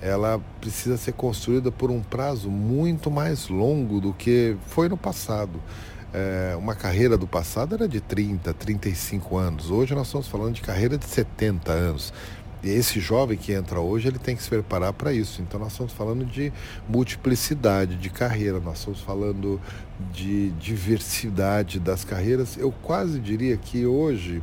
ela 0.00 0.40
precisa 0.60 0.96
ser 0.96 1.12
construída 1.12 1.70
por 1.70 1.90
um 1.90 2.02
prazo 2.02 2.50
muito 2.50 3.10
mais 3.10 3.48
longo 3.48 4.00
do 4.00 4.12
que 4.12 4.56
foi 4.68 4.88
no 4.88 4.96
passado. 4.96 5.60
É, 6.12 6.56
uma 6.56 6.74
carreira 6.74 7.18
do 7.18 7.26
passado 7.26 7.74
era 7.74 7.88
de 7.88 8.00
30, 8.00 8.54
35 8.54 9.36
anos. 9.36 9.70
Hoje 9.70 9.94
nós 9.94 10.06
estamos 10.06 10.28
falando 10.28 10.54
de 10.54 10.62
carreira 10.62 10.96
de 10.96 11.04
70 11.04 11.72
anos. 11.72 12.12
E 12.62 12.70
esse 12.70 12.98
jovem 13.00 13.36
que 13.36 13.52
entra 13.52 13.80
hoje, 13.80 14.08
ele 14.08 14.18
tem 14.18 14.34
que 14.34 14.42
se 14.42 14.48
preparar 14.48 14.92
para 14.92 15.12
isso. 15.12 15.42
Então 15.42 15.60
nós 15.60 15.72
estamos 15.72 15.92
falando 15.92 16.24
de 16.24 16.52
multiplicidade 16.88 17.96
de 17.96 18.10
carreira, 18.10 18.58
nós 18.58 18.78
estamos 18.78 19.00
falando 19.00 19.60
de 20.12 20.50
diversidade 20.52 21.78
das 21.78 22.04
carreiras. 22.04 22.56
Eu 22.56 22.72
quase 22.72 23.20
diria 23.20 23.56
que 23.56 23.86
hoje 23.86 24.42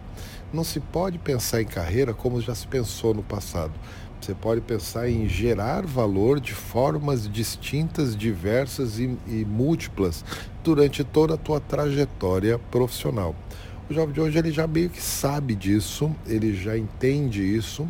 não 0.54 0.64
se 0.64 0.80
pode 0.80 1.18
pensar 1.18 1.62
em 1.62 1.66
carreira 1.66 2.14
como 2.14 2.40
já 2.40 2.54
se 2.54 2.68
pensou 2.68 3.14
no 3.14 3.24
passado. 3.24 3.74
Você 4.22 4.34
pode 4.34 4.62
pensar 4.62 5.10
em 5.10 5.28
gerar 5.28 5.86
valor 5.86 6.40
de 6.40 6.54
formas 6.54 7.30
distintas, 7.30 8.16
diversas 8.16 8.98
e, 8.98 9.18
e 9.28 9.44
múltiplas 9.44 10.24
durante 10.64 11.04
toda 11.04 11.34
a 11.34 11.38
tua 11.38 11.60
trajetória 11.60 12.58
profissional. 12.58 13.36
O 13.90 13.94
jovem 13.94 14.14
de 14.14 14.22
hoje 14.22 14.38
ele 14.38 14.50
já 14.50 14.66
meio 14.66 14.90
que 14.90 15.02
sabe 15.02 15.54
disso, 15.56 16.10
ele 16.26 16.56
já 16.56 16.78
entende 16.78 17.44
isso, 17.44 17.86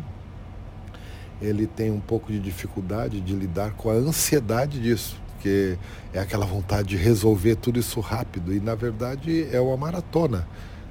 ele 1.40 1.66
tem 1.66 1.90
um 1.90 2.00
pouco 2.00 2.32
de 2.32 2.38
dificuldade 2.38 3.20
de 3.20 3.34
lidar 3.34 3.72
com 3.72 3.90
a 3.90 3.94
ansiedade 3.94 4.80
disso, 4.80 5.20
porque 5.32 5.76
é 6.12 6.18
aquela 6.18 6.46
vontade 6.46 6.88
de 6.88 6.96
resolver 6.96 7.56
tudo 7.56 7.78
isso 7.78 8.00
rápido 8.00 8.54
e 8.54 8.60
na 8.60 8.74
verdade 8.74 9.48
é 9.52 9.60
uma 9.60 9.76
maratona 9.76 10.46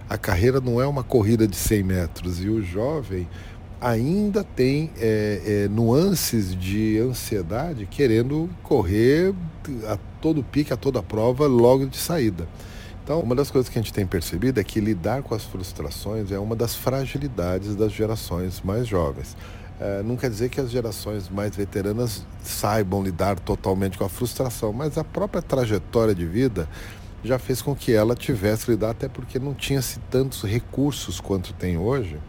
a 0.10 0.18
carreira 0.18 0.60
não 0.60 0.82
é 0.82 0.86
uma 0.86 1.04
corrida 1.04 1.48
de 1.48 1.56
100 1.56 1.84
metros 1.84 2.44
e 2.44 2.50
o 2.50 2.62
jovem 2.62 3.28
ainda 3.82 4.44
tem 4.44 4.92
é, 4.98 5.42
é, 5.46 5.68
nuances 5.68 6.56
de 6.56 7.00
ansiedade 7.00 7.86
querendo 7.86 8.50
correr 8.62 9.34
a 9.88 9.98
todo 10.22 10.44
pique, 10.44 10.72
a 10.72 10.78
toda 10.78 11.02
prova, 11.02 11.48
logo 11.48 11.86
de 11.88 11.98
saída. 11.98 12.48
Então, 13.04 13.20
uma 13.20 13.36
das 13.36 13.52
coisas 13.52 13.68
que 13.68 13.78
a 13.78 13.82
gente 13.82 13.92
tem 13.92 14.06
percebido 14.06 14.60
é 14.60 14.64
que 14.64 14.80
lidar 14.80 15.22
com 15.24 15.36
as 15.36 15.44
frustrações 15.44 16.32
é 16.32 16.40
uma 16.40 16.56
das 16.56 16.76
fragilidades 16.76 17.76
das 17.76 17.92
gerações 17.92 18.62
mais 18.62 18.88
jovens. 18.88 19.36
É, 19.80 20.04
não 20.04 20.16
quer 20.16 20.30
dizer 20.30 20.50
que 20.50 20.62
as 20.62 20.70
gerações 20.70 21.30
mais 21.30 21.56
veteranas 21.56 22.26
saibam 22.44 23.04
lidar 23.04 23.40
totalmente 23.40 23.98
com 23.98 24.06
a 24.06 24.10
frustração, 24.10 24.72
mas 24.72 24.98
a 24.98 25.04
própria 25.04 25.42
trajetória 25.42 26.14
de 26.14 26.26
vida 26.26 26.70
já 27.24 27.40
fez 27.40 27.62
com 27.62 27.76
que 27.76 27.94
ela 27.94 28.16
tivesse 28.16 28.66
que 28.66 28.72
lidar, 28.72 28.92
até 28.92 29.08
porque 29.08 29.40
não 29.40 29.54
tinha-se 29.54 30.00
tantos 30.12 30.44
recursos 30.44 31.20
quanto 31.20 31.54
tem 31.54 31.78
hoje. 31.78 32.20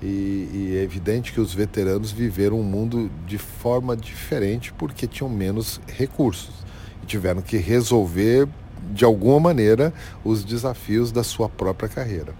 E, 0.00 0.06
e, 0.06 0.76
é 0.78 0.82
evidente 0.82 1.32
que 1.32 1.40
os 1.40 1.52
veteranos 1.52 2.12
viveram 2.12 2.60
um 2.60 2.62
mundo 2.62 3.10
de 3.26 3.36
forma 3.36 3.96
diferente 3.96 4.72
porque 4.72 5.08
tinham 5.08 5.28
menos 5.28 5.80
recursos 5.88 6.54
e 7.02 7.06
tiveram 7.06 7.42
que 7.42 7.56
resolver 7.56 8.48
de 8.92 9.04
alguma 9.04 9.40
maneira 9.40 9.92
os 10.24 10.44
desafios 10.44 11.10
da 11.10 11.24
sua 11.24 11.48
própria 11.48 11.88
carreira. 11.88 12.32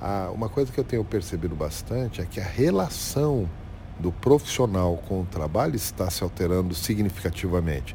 Ah, 0.00 0.28
uma 0.34 0.48
coisa 0.48 0.72
que 0.72 0.78
eu 0.78 0.84
tenho 0.84 1.04
percebido 1.04 1.54
bastante 1.54 2.20
é 2.20 2.24
que 2.24 2.40
a 2.40 2.44
relação 2.44 3.48
do 3.98 4.10
profissional 4.12 4.96
com 5.08 5.20
o 5.22 5.24
trabalho 5.24 5.76
está 5.76 6.10
se 6.10 6.22
alterando 6.22 6.74
significativamente. 6.74 7.94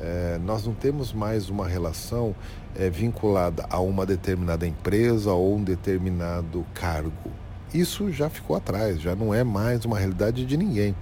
É, 0.00 0.38
nós 0.44 0.64
não 0.64 0.74
temos 0.74 1.12
mais 1.12 1.48
uma 1.48 1.66
relação 1.66 2.34
é, 2.76 2.88
vinculada 2.88 3.66
a 3.68 3.80
uma 3.80 4.06
determinada 4.06 4.66
empresa 4.66 5.32
ou 5.32 5.56
um 5.56 5.62
determinado 5.62 6.64
cargo. 6.72 7.32
Isso 7.74 8.10
já 8.12 8.30
ficou 8.30 8.56
atrás, 8.56 9.00
já 9.00 9.14
não 9.14 9.34
é 9.34 9.42
mais 9.42 9.84
uma 9.84 9.98
realidade 9.98 10.46
de 10.46 10.56
ninguém. 10.56 10.94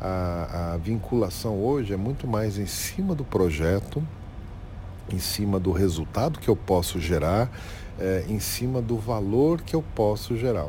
A, 0.00 0.72
a 0.74 0.76
vinculação 0.76 1.62
hoje 1.62 1.92
é 1.92 1.96
muito 1.96 2.26
mais 2.26 2.58
em 2.58 2.66
cima 2.66 3.14
do 3.14 3.24
projeto, 3.24 4.02
em 5.12 5.18
cima 5.18 5.60
do 5.60 5.72
resultado 5.72 6.38
que 6.38 6.48
eu 6.48 6.56
posso 6.56 6.98
gerar, 6.98 7.50
é, 7.98 8.24
em 8.28 8.40
cima 8.40 8.82
do 8.82 8.96
valor 8.96 9.60
que 9.62 9.74
eu 9.74 9.82
posso 9.94 10.36
gerar. 10.36 10.68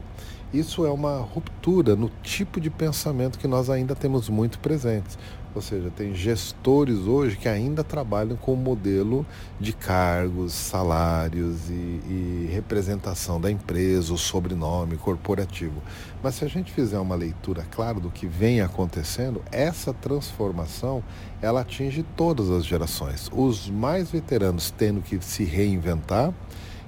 Isso 0.53 0.85
é 0.85 0.91
uma 0.91 1.17
ruptura 1.17 1.95
no 1.95 2.09
tipo 2.21 2.59
de 2.59 2.69
pensamento 2.69 3.39
que 3.39 3.47
nós 3.47 3.69
ainda 3.69 3.95
temos 3.95 4.27
muito 4.27 4.59
presentes. 4.59 5.17
Ou 5.53 5.61
seja, 5.61 5.89
tem 5.89 6.15
gestores 6.15 6.99
hoje 6.99 7.35
que 7.35 7.47
ainda 7.47 7.83
trabalham 7.83 8.37
com 8.37 8.53
o 8.53 8.57
modelo 8.57 9.25
de 9.59 9.73
cargos, 9.73 10.53
salários 10.53 11.69
e, 11.69 11.73
e, 11.73 12.49
representação 12.51 13.39
da 13.39 13.51
empresa, 13.51 14.13
o 14.13 14.17
sobrenome 14.17 14.95
corporativo. 14.97 15.81
Mas 16.23 16.35
se 16.35 16.45
a 16.45 16.47
gente 16.47 16.71
fizer 16.71 16.99
uma 16.99 17.15
leitura 17.15 17.65
clara 17.69 17.99
do 17.99 18.09
que 18.09 18.27
vem 18.27 18.61
acontecendo, 18.61 19.41
essa 19.51 19.93
transformação 19.93 21.03
ela 21.41 21.61
atinge 21.61 22.05
todas 22.15 22.49
as 22.49 22.65
gerações. 22.65 23.29
Os 23.33 23.69
mais 23.69 24.11
veteranos 24.11 24.71
tendo 24.71 25.01
que 25.01 25.19
se 25.21 25.43
reinventar 25.43 26.33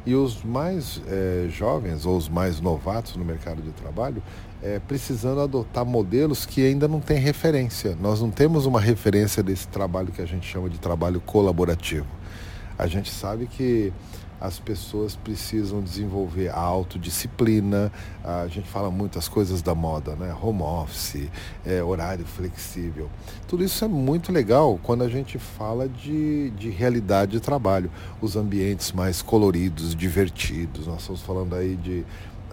e 0.05 0.15
os 0.15 0.43
mais 0.43 1.01
é, 1.07 1.47
jovens 1.49 2.05
ou 2.05 2.17
os 2.17 2.27
mais 2.27 2.59
novatos 2.59 3.15
no 3.15 3.23
mercado 3.23 3.61
de 3.61 3.71
trabalho 3.71 4.21
é, 4.63 4.79
precisando 4.79 5.41
adotar 5.41 5.85
modelos 5.85 6.45
que 6.45 6.65
ainda 6.65 6.87
não 6.87 7.01
têm 7.01 7.19
referência. 7.19 7.97
Nós 7.99 8.21
não 8.21 8.31
temos 8.31 8.65
uma 8.65 8.79
referência 8.79 9.43
desse 9.43 9.67
trabalho 9.67 10.07
que 10.11 10.21
a 10.21 10.25
gente 10.25 10.47
chama 10.47 10.69
de 10.69 10.79
trabalho 10.79 11.19
colaborativo. 11.19 12.07
A 12.77 12.87
gente 12.87 13.11
sabe 13.11 13.47
que 13.47 13.93
as 14.43 14.59
pessoas 14.59 15.15
precisam 15.15 15.81
desenvolver 15.81 16.49
a 16.49 16.59
autodisciplina. 16.59 17.89
A 18.21 18.45
gente 18.47 18.67
fala 18.67 18.91
muitas 18.91 19.29
coisas 19.29 19.61
da 19.61 19.73
moda, 19.73 20.17
né? 20.17 20.35
Home 20.41 20.61
office, 20.61 21.29
é, 21.65 21.81
horário 21.81 22.25
flexível. 22.25 23.09
Tudo 23.47 23.63
isso 23.63 23.85
é 23.85 23.87
muito 23.87 24.33
legal 24.33 24.77
quando 24.83 25.03
a 25.05 25.07
gente 25.07 25.39
fala 25.39 25.87
de, 25.87 26.49
de 26.57 26.69
realidade 26.69 27.31
de 27.31 27.39
trabalho. 27.39 27.89
Os 28.19 28.35
ambientes 28.35 28.91
mais 28.91 29.21
coloridos, 29.21 29.95
divertidos. 29.95 30.87
Nós 30.87 30.99
estamos 30.99 31.21
falando 31.21 31.55
aí 31.55 31.77
de 31.77 32.03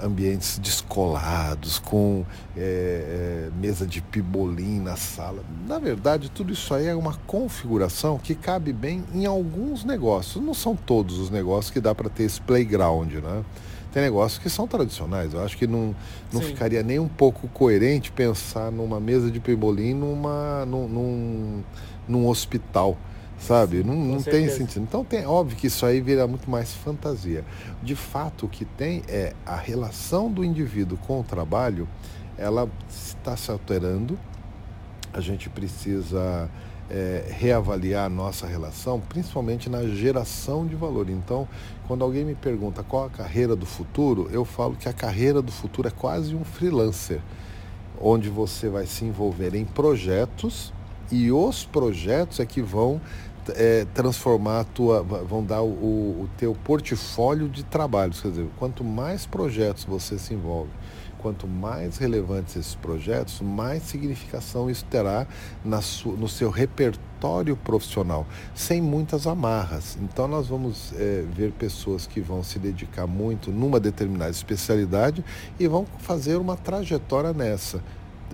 ambientes 0.03 0.59
descolados, 0.59 1.79
com 1.79 2.25
é, 2.57 3.49
é, 3.49 3.51
mesa 3.61 3.87
de 3.87 4.01
pibolim 4.01 4.81
na 4.81 4.97
sala. 4.97 5.43
Na 5.67 5.79
verdade, 5.79 6.31
tudo 6.31 6.53
isso 6.53 6.73
aí 6.75 6.87
é 6.87 6.95
uma 6.95 7.15
configuração 7.27 8.19
que 8.19 8.35
cabe 8.35 8.73
bem 8.73 9.05
em 9.15 9.27
alguns 9.27 9.85
negócios. 9.85 10.43
Não 10.43 10.55
são 10.55 10.75
todos 10.75 11.19
os 11.19 11.31
negócios 11.31 11.71
que 11.71 11.81
dá 11.81 11.95
para 11.95 12.09
ter 12.09 12.25
esse 12.25 12.41
playground, 12.41 13.13
né? 13.15 13.45
Tem 13.93 14.03
negócios 14.03 14.41
que 14.41 14.49
são 14.49 14.69
tradicionais. 14.69 15.35
Eu 15.35 15.43
acho 15.43 15.57
que 15.57 15.67
não, 15.67 15.95
não 16.33 16.41
ficaria 16.41 16.83
nem 16.83 16.99
um 16.99 17.09
pouco 17.09 17.49
coerente 17.49 18.13
pensar 18.13 18.71
numa 18.71 19.01
mesa 19.01 19.31
de 19.31 19.41
pibolim 19.41 19.95
numa, 19.95 20.65
num, 20.65 20.87
num, 20.87 21.63
num 22.07 22.29
hospital 22.29 22.97
sabe? 23.41 23.83
Não, 23.83 23.95
não 23.95 24.23
tem 24.23 24.49
sentido. 24.49 24.83
Então 24.83 25.05
tem 25.05 25.27
óbvio 25.27 25.57
que 25.57 25.67
isso 25.67 25.85
aí 25.85 26.01
vira 26.01 26.27
muito 26.27 26.49
mais 26.49 26.73
fantasia. 26.73 27.45
De 27.83 27.97
fato, 27.97 28.47
o 28.47 28.49
que 28.49 28.65
tem 28.65 29.03
é 29.09 29.33
a 29.45 29.57
relação 29.57 30.31
do 30.31 30.45
indivíduo 30.45 30.99
com 30.99 31.21
o 31.21 31.25
trabalho, 31.25 31.89
ela 32.37 32.69
está 32.89 33.37
se 33.37 33.51
alterando. 33.51 34.19
A 35.13 35.21
gente 35.21 35.49
precisa 35.49 36.49
é, 36.89 37.25
reavaliar 37.31 38.07
a 38.07 38.09
nossa 38.09 38.47
relação, 38.47 39.01
principalmente 39.01 39.69
na 39.71 39.85
geração 39.85 40.67
de 40.67 40.77
valor. 40.77 41.09
Então, 41.09 41.49
quando 41.89 42.05
alguém 42.05 42.25
me 42.25 42.35
pergunta 42.35 42.83
qual 42.83 43.07
a 43.07 43.11
carreira 43.11 43.57
do 43.57 43.67
futuro, 43.67 44.29
eu 44.31 44.45
falo 44.45 44.77
que 44.77 44.89
a 44.89 44.93
carreira 44.93 45.41
do 45.41 45.51
futuro 45.51 45.89
é 45.89 45.91
quase 45.91 46.35
um 46.35 46.45
freelancer, 46.45 47.21
onde 48.01 48.29
você 48.29 48.69
vai 48.69 48.87
se 48.87 49.05
envolver 49.05 49.55
em 49.55 49.65
projetos 49.65 50.73
e 51.11 51.33
os 51.33 51.65
projetos 51.65 52.39
é 52.39 52.47
que 52.47 52.63
vão 52.63 53.01
é, 53.57 53.87
transformar 53.95 54.61
a 54.61 54.65
tua, 54.65 55.03
vão 55.03 55.45
dar 55.45 55.63
o, 55.63 55.67
o 55.67 56.31
teu 56.37 56.55
portfólio 56.65 57.49
de 57.49 57.65
trabalhos. 57.65 58.21
Quer 58.21 58.29
dizer, 58.29 58.49
quanto 58.59 58.85
mais 58.85 59.27
projetos 59.27 59.85
você 59.85 60.19
se 60.19 60.35
envolve, 60.35 60.71
quanto 61.19 61.47
mais 61.47 61.99
relevantes 61.99 62.57
esses 62.57 62.75
projetos, 62.75 63.41
mais 63.41 63.83
significação 63.83 64.71
isso 64.71 64.85
terá 64.87 65.27
no 65.65 66.29
seu 66.29 66.51
repertório 66.51 67.57
profissional, 67.57 68.27
sem 68.55 68.81
muitas 68.81 69.27
amarras. 69.27 69.99
Então 70.01 70.27
nós 70.27 70.49
vamos 70.49 70.93
é, 70.97 71.25
ver 71.35 71.53
pessoas 71.53 72.07
que 72.07 72.21
vão 72.21 72.43
se 72.43 72.59
dedicar 72.59 73.07
muito 73.07 73.51
numa 73.51 73.79
determinada 73.79 74.31
especialidade 74.31 75.25
e 75.59 75.67
vão 75.69 75.87
fazer 75.99 76.37
uma 76.37 76.57
trajetória 76.57 77.33
nessa 77.33 77.83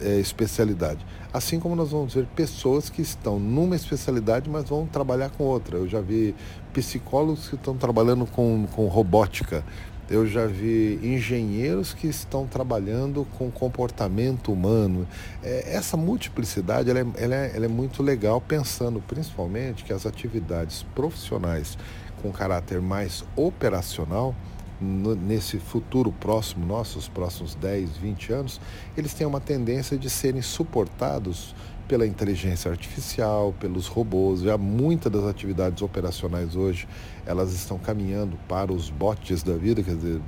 é, 0.01 0.19
especialidade. 0.19 1.05
Assim 1.33 1.61
como 1.61 1.77
nós 1.77 1.91
vamos 1.91 2.15
ver 2.15 2.27
pessoas 2.35 2.89
que 2.89 3.03
estão 3.03 3.39
numa 3.39 3.77
especialidade, 3.77 4.49
mas 4.49 4.69
vão 4.69 4.87
trabalhar 4.87 5.31
com 5.31 5.45
outra. 5.45 5.77
Eu 5.77 5.89
já 5.89 6.01
vi 6.01 6.35
psicólogos 6.73 7.49
que 7.49 7.55
estão 7.55 7.77
trabalhando 7.77 8.27
com, 8.27 8.67
com 8.75 8.87
robótica. 8.87 9.65
Eu 10.09 10.25
já 10.25 10.47
vi 10.47 11.01
engenheiros 11.03 11.93
que 11.93 12.07
estão 12.07 12.47
trabalhando 12.47 13.27
com 13.37 13.51
comportamento 13.51 14.53
humano. 14.53 15.07
É, 15.43 15.75
essa 15.75 15.97
multiplicidade 15.97 16.89
ela 16.89 17.01
é, 17.01 17.07
ela, 17.17 17.35
é, 17.35 17.53
ela 17.57 17.65
é 17.65 17.69
muito 17.69 18.03
legal, 18.03 18.41
pensando 18.41 19.03
principalmente 19.07 19.85
que 19.85 19.93
as 19.93 20.07
atividades 20.07 20.85
profissionais 20.95 21.77
com 22.23 22.31
caráter 22.31 22.81
mais 22.81 23.25
operacional 23.35 24.35
nesse 24.81 25.59
futuro 25.59 26.13
próximo, 26.13 26.67
nossos 26.67 27.09
próximos 27.09 27.55
10, 27.55 27.97
20 27.97 28.33
anos, 28.33 28.61
eles 28.97 29.15
têm 29.15 29.27
uma 29.27 29.41
tendência 29.41 29.97
de 29.97 30.11
serem 30.11 30.43
suportados 30.43 31.55
pela 31.89 32.07
inteligência 32.07 32.71
artificial, 32.71 33.55
pelos 33.59 33.87
robôs. 33.87 34.41
Já 34.41 34.59
muitas 34.59 35.11
das 35.11 35.25
atividades 35.25 35.83
operacionais 35.83 36.57
hoje, 36.57 36.87
elas 37.25 37.53
estão 37.53 37.79
caminhando 37.79 38.37
para 38.49 38.73
os 38.73 38.91
bots 38.91 39.43
da 39.43 39.55
vida, 39.55 39.83
quer 39.83 39.95
dizer, 39.95 40.21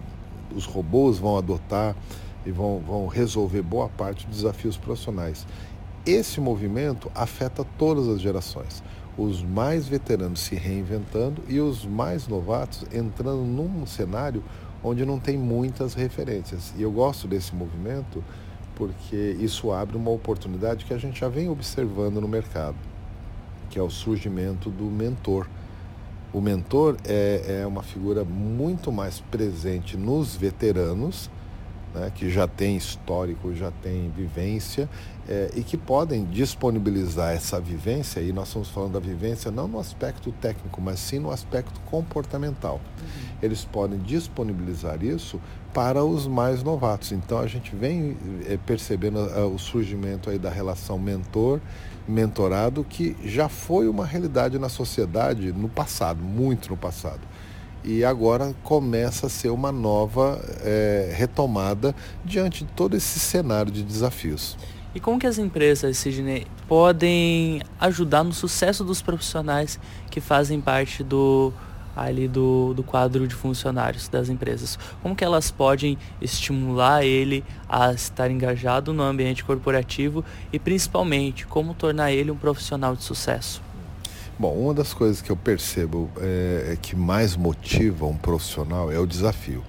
os 0.54 0.64
robôs 0.64 1.18
vão 1.18 1.36
adotar 1.36 1.94
e 2.46 2.50
vão, 2.50 2.78
vão 2.80 3.06
resolver 3.06 3.62
boa 3.62 3.88
parte 3.88 4.26
dos 4.26 4.36
desafios 4.36 4.76
profissionais. 4.76 5.46
Esse 6.06 6.40
movimento 6.40 7.10
afeta 7.14 7.66
todas 7.76 8.08
as 8.08 8.20
gerações 8.20 8.82
os 9.18 9.42
mais 9.42 9.88
veteranos 9.88 10.40
se 10.40 10.54
reinventando 10.54 11.42
e 11.48 11.58
os 11.58 11.84
mais 11.84 12.28
novatos 12.28 12.86
entrando 12.92 13.42
num 13.42 13.84
cenário 13.84 14.44
onde 14.82 15.04
não 15.04 15.18
tem 15.18 15.36
muitas 15.36 15.92
referências. 15.92 16.72
E 16.78 16.82
eu 16.82 16.92
gosto 16.92 17.26
desse 17.26 17.52
movimento 17.52 18.22
porque 18.76 19.36
isso 19.40 19.72
abre 19.72 19.96
uma 19.96 20.10
oportunidade 20.10 20.84
que 20.84 20.94
a 20.94 20.98
gente 20.98 21.18
já 21.18 21.28
vem 21.28 21.48
observando 21.48 22.20
no 22.20 22.28
mercado, 22.28 22.76
que 23.68 23.76
é 23.76 23.82
o 23.82 23.90
surgimento 23.90 24.70
do 24.70 24.84
mentor. 24.84 25.48
O 26.32 26.40
mentor 26.40 26.96
é, 27.04 27.62
é 27.62 27.66
uma 27.66 27.82
figura 27.82 28.24
muito 28.24 28.92
mais 28.92 29.18
presente 29.18 29.96
nos 29.96 30.36
veteranos 30.36 31.28
né, 31.92 32.12
que 32.14 32.30
já 32.30 32.46
tem 32.46 32.76
histórico, 32.76 33.52
já 33.54 33.70
tem 33.82 34.10
vivência 34.10 34.88
é, 35.28 35.50
e 35.54 35.62
que 35.62 35.76
podem 35.76 36.24
disponibilizar 36.24 37.34
essa 37.34 37.60
vivência, 37.60 38.20
e 38.20 38.32
nós 38.32 38.48
estamos 38.48 38.68
falando 38.68 38.92
da 38.92 39.00
vivência 39.00 39.50
não 39.50 39.68
no 39.68 39.78
aspecto 39.78 40.32
técnico, 40.32 40.80
mas 40.80 40.98
sim 40.98 41.18
no 41.18 41.30
aspecto 41.30 41.78
comportamental. 41.82 42.80
Uhum. 42.98 43.36
Eles 43.42 43.64
podem 43.64 43.98
disponibilizar 43.98 45.04
isso 45.04 45.38
para 45.74 46.02
os 46.02 46.26
mais 46.26 46.62
novatos. 46.62 47.12
Então 47.12 47.38
a 47.38 47.46
gente 47.46 47.76
vem 47.76 48.16
é, 48.46 48.56
percebendo 48.56 49.18
a, 49.18 49.46
o 49.46 49.58
surgimento 49.58 50.30
aí 50.30 50.38
da 50.38 50.50
relação 50.50 50.98
mentor-mentorado, 50.98 52.82
que 52.82 53.14
já 53.22 53.48
foi 53.48 53.86
uma 53.86 54.06
realidade 54.06 54.58
na 54.58 54.70
sociedade 54.70 55.52
no 55.52 55.68
passado, 55.68 56.22
muito 56.22 56.70
no 56.70 56.76
passado 56.76 57.20
e 57.84 58.04
agora 58.04 58.54
começa 58.64 59.26
a 59.26 59.30
ser 59.30 59.50
uma 59.50 59.70
nova 59.70 60.44
é, 60.62 61.12
retomada 61.16 61.94
diante 62.24 62.64
de 62.64 62.72
todo 62.72 62.96
esse 62.96 63.20
cenário 63.20 63.70
de 63.70 63.82
desafios. 63.82 64.58
E 64.94 65.00
como 65.00 65.18
que 65.18 65.26
as 65.26 65.38
empresas, 65.38 65.98
Sidney, 65.98 66.46
podem 66.66 67.60
ajudar 67.78 68.24
no 68.24 68.32
sucesso 68.32 68.82
dos 68.82 69.02
profissionais 69.02 69.78
que 70.10 70.20
fazem 70.20 70.60
parte 70.60 71.04
do 71.04 71.52
ali 71.94 72.28
do, 72.28 72.72
do 72.74 72.82
quadro 72.82 73.26
de 73.26 73.34
funcionários 73.34 74.08
das 74.08 74.28
empresas? 74.28 74.78
Como 75.02 75.14
que 75.14 75.24
elas 75.24 75.50
podem 75.50 75.98
estimular 76.22 77.04
ele 77.04 77.44
a 77.68 77.92
estar 77.92 78.30
engajado 78.30 78.92
no 78.94 79.02
ambiente 79.02 79.44
corporativo 79.44 80.24
e 80.52 80.58
principalmente 80.58 81.46
como 81.46 81.74
tornar 81.74 82.12
ele 82.12 82.30
um 82.30 82.36
profissional 82.36 82.94
de 82.96 83.02
sucesso? 83.02 83.67
Bom, 84.40 84.54
uma 84.54 84.72
das 84.72 84.94
coisas 84.94 85.20
que 85.20 85.32
eu 85.32 85.36
percebo 85.36 86.08
é, 86.20 86.74
é, 86.74 86.76
que 86.80 86.94
mais 86.94 87.34
motiva 87.34 88.06
um 88.06 88.16
profissional 88.16 88.88
é 88.88 88.96
o 88.96 89.04
desafio. 89.04 89.64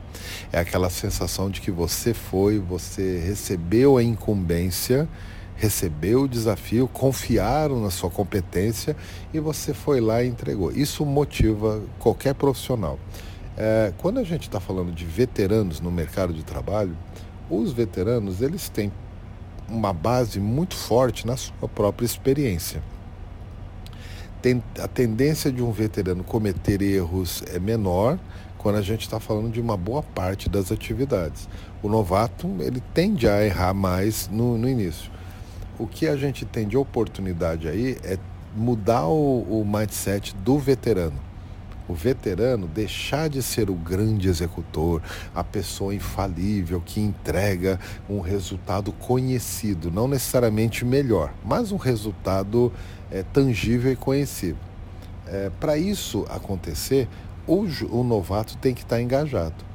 É 0.52 0.60
aquela 0.60 0.92
sensação 0.92 1.50
de 1.50 1.60
que 1.60 1.72
você 1.72 2.14
foi, 2.14 2.60
você 2.60 3.18
recebeu 3.18 3.98
a 3.98 4.04
incumbência, 4.04 5.10
recebeu 5.56 6.22
o 6.22 6.28
desafio, 6.28 6.88
confiaram 6.88 7.82
na 7.82 7.90
sua 7.90 8.12
competência 8.12 8.96
e 9.34 9.40
você 9.40 9.74
foi 9.74 10.00
lá 10.00 10.22
e 10.22 10.28
entregou. 10.28 10.72
Isso 10.72 11.04
motiva 11.04 11.82
qualquer 11.98 12.36
profissional. 12.36 13.00
É, 13.58 13.92
quando 13.98 14.20
a 14.20 14.24
gente 14.24 14.44
está 14.44 14.60
falando 14.60 14.92
de 14.92 15.04
veteranos 15.04 15.82
no 15.82 15.90
mercado 15.90 16.32
de 16.32 16.44
trabalho, 16.44 16.96
os 17.50 17.72
veteranos 17.74 18.40
eles 18.40 18.70
têm 18.70 18.92
uma 19.68 19.94
base 19.94 20.40
muito 20.40 20.76
forte 20.76 21.26
na 21.26 21.36
sua 21.36 21.68
própria 21.68 22.06
experiência 22.06 22.84
a 24.80 24.88
tendência 24.88 25.52
de 25.52 25.62
um 25.62 25.72
veterano 25.72 26.24
cometer 26.24 26.82
erros 26.82 27.44
é 27.54 27.60
menor 27.60 28.18
quando 28.58 28.76
a 28.78 28.82
gente 28.82 29.02
está 29.02 29.20
falando 29.20 29.52
de 29.52 29.60
uma 29.60 29.78
boa 29.78 30.02
parte 30.02 30.50
das 30.50 30.72
atividades. 30.72 31.48
O 31.82 31.90
novato 31.90 32.48
ele 32.60 32.82
tende 32.94 33.28
a 33.28 33.44
errar 33.46 33.74
mais 33.74 34.30
no, 34.30 34.58
no 34.58 34.68
início. 34.68 35.12
O 35.78 35.88
que 35.88 36.08
a 36.08 36.16
gente 36.16 36.46
tem 36.46 36.68
de 36.68 36.78
oportunidade 36.78 37.68
aí 37.68 37.98
é 38.04 38.18
mudar 38.56 39.08
o, 39.08 39.42
o 39.42 39.66
mindset 39.66 40.36
do 40.36 40.58
veterano 40.58 41.29
o 41.90 41.94
veterano 41.94 42.68
deixar 42.68 43.28
de 43.28 43.42
ser 43.42 43.70
o 43.70 43.74
grande 43.74 44.30
executor, 44.30 45.02
a 45.34 45.44
pessoa 45.44 45.94
infalível 45.94 46.82
que 46.86 47.02
entrega 47.02 47.80
um 48.08 48.20
resultado 48.22 48.92
conhecido, 48.92 49.90
não 49.92 50.08
necessariamente 50.08 50.86
melhor, 50.86 51.34
mas 51.44 51.72
um 51.72 51.78
resultado 51.78 52.72
é, 53.12 53.24
tangível 53.24 53.92
e 53.92 53.96
conhecido. 53.96 54.60
É, 55.26 55.52
Para 55.60 55.78
isso 55.78 56.26
acontecer, 56.30 57.08
o, 57.48 57.66
o 57.90 58.04
novato 58.04 58.56
tem 58.58 58.74
que 58.76 58.84
estar 58.84 59.02
engajado. 59.02 59.69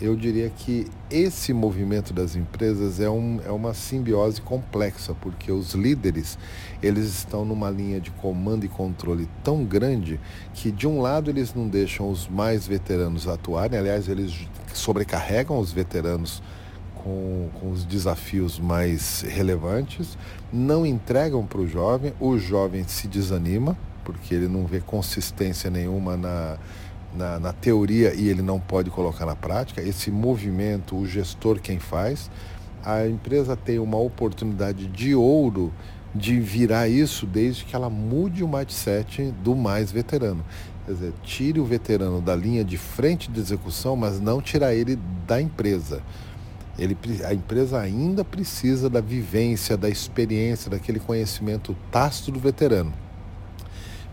Eu 0.00 0.14
diria 0.14 0.50
que 0.50 0.86
esse 1.10 1.52
movimento 1.54 2.12
das 2.12 2.36
empresas 2.36 3.00
é, 3.00 3.08
um, 3.08 3.40
é 3.44 3.50
uma 3.50 3.72
simbiose 3.72 4.42
complexa, 4.42 5.14
porque 5.14 5.50
os 5.50 5.72
líderes 5.72 6.38
eles 6.82 7.06
estão 7.06 7.44
numa 7.44 7.70
linha 7.70 7.98
de 7.98 8.10
comando 8.10 8.66
e 8.66 8.68
controle 8.68 9.26
tão 9.42 9.64
grande 9.64 10.20
que 10.52 10.70
de 10.70 10.86
um 10.86 11.00
lado 11.00 11.30
eles 11.30 11.54
não 11.54 11.66
deixam 11.66 12.10
os 12.10 12.28
mais 12.28 12.66
veteranos 12.66 13.26
atuarem, 13.26 13.78
aliás, 13.78 14.08
eles 14.08 14.46
sobrecarregam 14.74 15.58
os 15.58 15.72
veteranos 15.72 16.42
com, 16.94 17.48
com 17.54 17.70
os 17.70 17.84
desafios 17.84 18.58
mais 18.58 19.22
relevantes, 19.22 20.18
não 20.52 20.84
entregam 20.84 21.46
para 21.46 21.60
o 21.60 21.66
jovem, 21.66 22.12
o 22.20 22.36
jovem 22.36 22.84
se 22.86 23.08
desanima, 23.08 23.78
porque 24.04 24.34
ele 24.34 24.46
não 24.46 24.66
vê 24.66 24.80
consistência 24.80 25.70
nenhuma 25.70 26.16
na, 26.16 26.58
na, 27.16 27.38
na, 27.38 27.52
teoria 27.52 28.14
e 28.14 28.28
ele 28.28 28.42
não 28.42 28.60
pode 28.60 28.90
colocar 28.90 29.26
na 29.26 29.34
prática. 29.34 29.80
Esse 29.80 30.10
movimento, 30.10 30.96
o 30.96 31.06
gestor 31.06 31.60
quem 31.60 31.78
faz, 31.78 32.30
a 32.84 33.06
empresa 33.06 33.56
tem 33.56 33.78
uma 33.78 33.98
oportunidade 33.98 34.86
de 34.86 35.14
ouro 35.14 35.72
de 36.14 36.38
virar 36.40 36.88
isso 36.88 37.26
desde 37.26 37.64
que 37.64 37.74
ela 37.74 37.90
mude 37.90 38.42
o 38.42 38.48
mindset 38.48 39.32
do 39.42 39.54
mais 39.54 39.90
veterano. 39.90 40.44
Quer 40.86 40.92
dizer, 40.92 41.12
tire 41.22 41.60
o 41.60 41.64
veterano 41.64 42.20
da 42.20 42.34
linha 42.36 42.64
de 42.64 42.78
frente 42.78 43.30
de 43.30 43.40
execução, 43.40 43.96
mas 43.96 44.20
não 44.20 44.40
tirar 44.40 44.72
ele 44.72 44.96
da 45.26 45.40
empresa. 45.40 46.00
Ele, 46.78 46.96
a 47.24 47.34
empresa 47.34 47.80
ainda 47.80 48.24
precisa 48.24 48.88
da 48.88 49.00
vivência, 49.00 49.76
da 49.76 49.88
experiência, 49.88 50.70
daquele 50.70 51.00
conhecimento 51.00 51.76
tácito 51.90 52.30
do 52.30 52.38
veterano. 52.38 52.92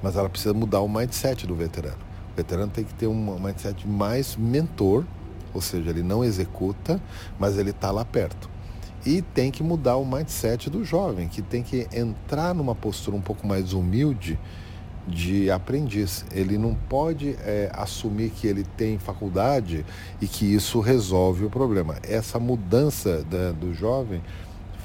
Mas 0.01 0.15
ela 0.15 0.29
precisa 0.29 0.53
mudar 0.53 0.81
o 0.81 0.89
mindset 0.89 1.45
do 1.45 1.55
veterano. 1.55 2.12
O 2.33 2.35
veterano 2.35 2.71
tem 2.71 2.83
que 2.83 2.93
ter 2.93 3.07
um 3.07 3.39
mindset 3.39 3.87
mais 3.87 4.35
mentor, 4.35 5.05
ou 5.53 5.61
seja, 5.61 5.91
ele 5.91 6.01
não 6.01 6.23
executa, 6.23 6.99
mas 7.39 7.57
ele 7.57 7.69
está 7.69 7.91
lá 7.91 8.03
perto. 8.03 8.49
E 9.05 9.21
tem 9.21 9.51
que 9.51 9.61
mudar 9.61 9.97
o 9.97 10.05
mindset 10.05 10.69
do 10.69 10.83
jovem, 10.83 11.27
que 11.27 11.41
tem 11.41 11.61
que 11.61 11.87
entrar 11.93 12.55
numa 12.55 12.73
postura 12.73 13.15
um 13.15 13.21
pouco 13.21 13.45
mais 13.45 13.73
humilde 13.73 14.39
de 15.07 15.51
aprendiz. 15.51 16.25
Ele 16.31 16.57
não 16.57 16.73
pode 16.73 17.35
é, 17.41 17.69
assumir 17.73 18.31
que 18.31 18.47
ele 18.47 18.63
tem 18.63 18.97
faculdade 18.97 19.85
e 20.21 20.27
que 20.27 20.45
isso 20.45 20.79
resolve 20.79 21.45
o 21.45 21.49
problema. 21.49 21.97
Essa 22.01 22.39
mudança 22.39 23.23
da, 23.23 23.51
do 23.51 23.73
jovem 23.73 24.23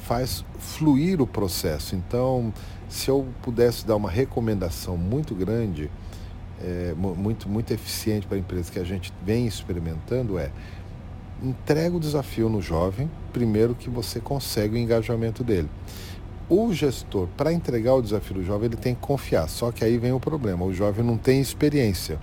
faz 0.02 0.44
fluir 0.58 1.20
o 1.22 1.26
processo. 1.26 1.94
Então, 1.94 2.52
se 2.88 3.08
eu 3.10 3.26
pudesse 3.42 3.86
dar 3.86 3.96
uma 3.96 4.10
recomendação 4.10 4.96
muito 4.96 5.34
grande, 5.34 5.90
é, 6.62 6.94
muito, 6.94 7.48
muito 7.48 7.72
eficiente 7.72 8.26
para 8.26 8.36
a 8.36 8.40
empresa 8.40 8.70
que 8.70 8.78
a 8.78 8.84
gente 8.84 9.12
vem 9.24 9.46
experimentando 9.46 10.38
é 10.38 10.50
entrega 11.42 11.96
o 11.96 12.00
desafio 12.00 12.48
no 12.48 12.60
jovem, 12.60 13.08
primeiro 13.32 13.74
que 13.74 13.88
você 13.88 14.18
consegue 14.18 14.74
o 14.74 14.78
engajamento 14.78 15.44
dele 15.44 15.68
o 16.48 16.72
gestor, 16.72 17.28
para 17.36 17.52
entregar 17.52 17.94
o 17.94 18.02
desafio 18.02 18.36
do 18.36 18.44
jovem, 18.44 18.66
ele 18.66 18.76
tem 18.76 18.94
que 18.94 19.00
confiar. 19.00 19.48
Só 19.48 19.70
que 19.70 19.84
aí 19.84 19.98
vem 19.98 20.12
o 20.12 20.20
problema: 20.20 20.64
o 20.64 20.72
jovem 20.72 21.04
não 21.04 21.18
tem 21.18 21.40
experiência. 21.40 22.18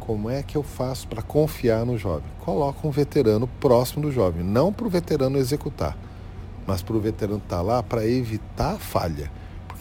Como 0.00 0.28
é 0.28 0.42
que 0.42 0.56
eu 0.56 0.62
faço 0.62 1.08
para 1.08 1.22
confiar 1.22 1.86
no 1.86 1.96
jovem? 1.96 2.28
Coloca 2.40 2.86
um 2.86 2.90
veterano 2.90 3.46
próximo 3.60 4.02
do 4.02 4.12
jovem, 4.12 4.44
não 4.44 4.72
para 4.72 4.86
o 4.86 4.90
veterano 4.90 5.38
executar, 5.38 5.96
mas 6.66 6.82
para 6.82 6.96
o 6.96 7.00
veterano 7.00 7.38
estar 7.38 7.56
tá 7.56 7.62
lá 7.62 7.82
para 7.82 8.06
evitar 8.06 8.74
a 8.74 8.78
falha. 8.78 9.30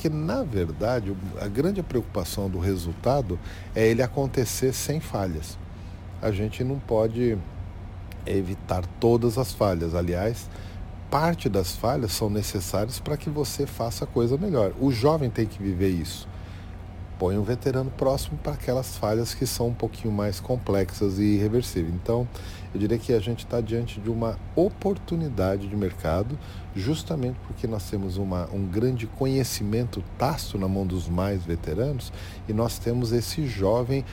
Porque, 0.04 0.14
na 0.14 0.44
verdade, 0.44 1.16
a 1.40 1.48
grande 1.48 1.82
preocupação 1.82 2.50
do 2.50 2.60
resultado 2.60 3.40
é 3.74 3.88
ele 3.88 4.02
acontecer 4.02 4.74
sem 4.74 5.00
falhas. 5.00 5.58
A 6.22 6.30
gente 6.30 6.62
não 6.62 6.78
pode 6.78 7.38
evitar 8.26 8.86
todas 9.00 9.38
as 9.38 9.54
falhas. 9.54 9.96
Aliás, 9.96 10.50
parte 11.10 11.48
das 11.48 11.78
falhas 11.78 12.12
são 12.12 12.30
necessárias 12.30 13.00
para 13.00 13.16
que 13.16 13.30
você 13.30 13.66
faça 13.66 14.04
a 14.04 14.08
coisa 14.08 14.36
melhor. 14.36 14.74
O 14.78 14.92
jovem 14.92 15.30
tem 15.30 15.46
que 15.46 15.64
viver 15.64 15.92
isso. 15.92 16.28
Põe 17.24 17.38
um 17.38 17.42
veterano 17.42 17.90
próximo 17.90 18.38
para 18.44 18.52
aquelas 18.52 18.98
falhas 18.98 19.34
que 19.34 19.48
são 19.48 19.70
um 19.70 19.74
pouquinho 19.74 20.14
mais 20.14 20.42
complexas 20.42 21.20
e 21.20 21.24
irreversíveis. 21.36 21.96
Então, 21.96 22.28
eu 22.74 22.80
diria 22.82 22.98
que 22.98 23.14
a 23.14 23.20
gente 23.22 23.46
está 23.46 23.62
diante 23.62 24.02
de 24.02 24.10
uma 24.10 24.38
oportunidade 24.58 25.70
de 25.70 25.74
mercado, 25.74 26.38
justamente 26.76 27.38
porque 27.48 27.66
nós 27.66 27.90
temos 27.90 28.18
uma, 28.18 28.50
um 28.52 28.66
grande 28.66 29.08
conhecimento 29.08 30.04
tácito 30.18 30.58
na 30.58 30.68
mão 30.68 30.86
dos 30.86 31.08
mais 31.08 31.46
veteranos 31.46 32.12
e 32.46 32.52
nós 32.52 32.78
temos 32.78 33.14
esse 33.14 33.48
jovem 33.48 34.04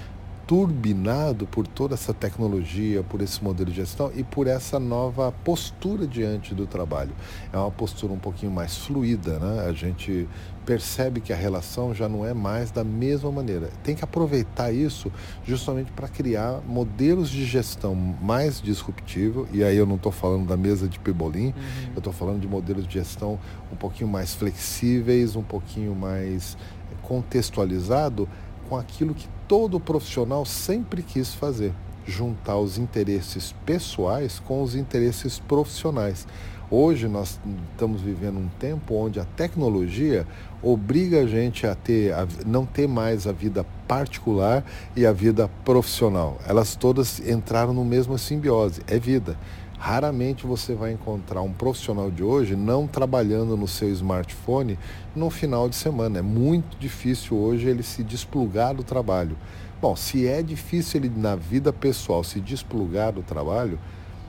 turbinado 0.50 1.46
por 1.46 1.64
toda 1.64 1.94
essa 1.94 2.12
tecnologia, 2.12 3.04
por 3.04 3.22
esse 3.22 3.40
modelo 3.40 3.70
de 3.70 3.76
gestão 3.76 4.10
e 4.12 4.24
por 4.24 4.48
essa 4.48 4.80
nova 4.80 5.30
postura 5.30 6.08
diante 6.08 6.56
do 6.56 6.66
trabalho. 6.66 7.12
É 7.52 7.56
uma 7.56 7.70
postura 7.70 8.12
um 8.12 8.18
pouquinho 8.18 8.50
mais 8.50 8.76
fluida, 8.76 9.38
né? 9.38 9.68
A 9.68 9.72
gente 9.72 10.28
percebe 10.66 11.20
que 11.20 11.32
a 11.32 11.36
relação 11.36 11.94
já 11.94 12.08
não 12.08 12.26
é 12.26 12.34
mais 12.34 12.72
da 12.72 12.82
mesma 12.82 13.30
maneira. 13.30 13.70
Tem 13.84 13.94
que 13.94 14.02
aproveitar 14.02 14.72
isso 14.72 15.12
justamente 15.44 15.92
para 15.92 16.08
criar 16.08 16.60
modelos 16.66 17.30
de 17.30 17.44
gestão 17.44 17.94
mais 17.94 18.60
disruptivos, 18.60 19.46
e 19.52 19.62
aí 19.62 19.76
eu 19.76 19.86
não 19.86 19.94
estou 19.94 20.10
falando 20.10 20.48
da 20.48 20.56
mesa 20.56 20.88
de 20.88 20.98
Pebolim, 20.98 21.54
uhum. 21.56 21.92
eu 21.92 21.98
estou 21.98 22.12
falando 22.12 22.40
de 22.40 22.48
modelos 22.48 22.88
de 22.88 22.94
gestão 22.94 23.38
um 23.72 23.76
pouquinho 23.76 24.10
mais 24.10 24.34
flexíveis, 24.34 25.36
um 25.36 25.44
pouquinho 25.44 25.94
mais 25.94 26.58
contextualizado 27.02 28.28
com 28.68 28.76
aquilo 28.76 29.14
que 29.14 29.28
todo 29.50 29.80
profissional 29.80 30.46
sempre 30.46 31.02
quis 31.02 31.34
fazer: 31.34 31.72
juntar 32.06 32.56
os 32.56 32.78
interesses 32.78 33.52
pessoais 33.66 34.38
com 34.38 34.62
os 34.62 34.76
interesses 34.76 35.40
profissionais. 35.40 36.24
Hoje 36.70 37.08
nós 37.08 37.40
estamos 37.72 38.00
vivendo 38.00 38.38
um 38.38 38.48
tempo 38.60 38.94
onde 38.94 39.18
a 39.18 39.24
tecnologia 39.24 40.24
obriga 40.62 41.22
a 41.22 41.26
gente 41.26 41.66
a 41.66 41.74
ter, 41.74 42.14
a 42.14 42.28
não 42.46 42.64
ter 42.64 42.86
mais 42.86 43.26
a 43.26 43.32
vida 43.32 43.66
particular 43.88 44.64
e 44.94 45.04
a 45.04 45.12
vida 45.12 45.50
profissional. 45.64 46.38
Elas 46.46 46.76
todas 46.76 47.18
entraram 47.18 47.74
no 47.74 47.84
mesmo 47.84 48.16
simbiose, 48.16 48.82
é 48.86 49.00
vida. 49.00 49.36
Raramente 49.80 50.46
você 50.46 50.74
vai 50.74 50.92
encontrar 50.92 51.40
um 51.40 51.54
profissional 51.54 52.10
de 52.10 52.22
hoje 52.22 52.54
não 52.54 52.86
trabalhando 52.86 53.56
no 53.56 53.66
seu 53.66 53.88
smartphone 53.88 54.78
no 55.16 55.30
final 55.30 55.70
de 55.70 55.74
semana. 55.74 56.18
É 56.18 56.22
muito 56.22 56.76
difícil 56.78 57.34
hoje 57.38 57.66
ele 57.66 57.82
se 57.82 58.04
desplugar 58.04 58.74
do 58.74 58.84
trabalho. 58.84 59.38
Bom, 59.80 59.96
se 59.96 60.26
é 60.26 60.42
difícil 60.42 61.00
ele 61.00 61.10
na 61.16 61.34
vida 61.34 61.72
pessoal 61.72 62.22
se 62.22 62.40
desplugar 62.40 63.10
do 63.10 63.22
trabalho, 63.22 63.78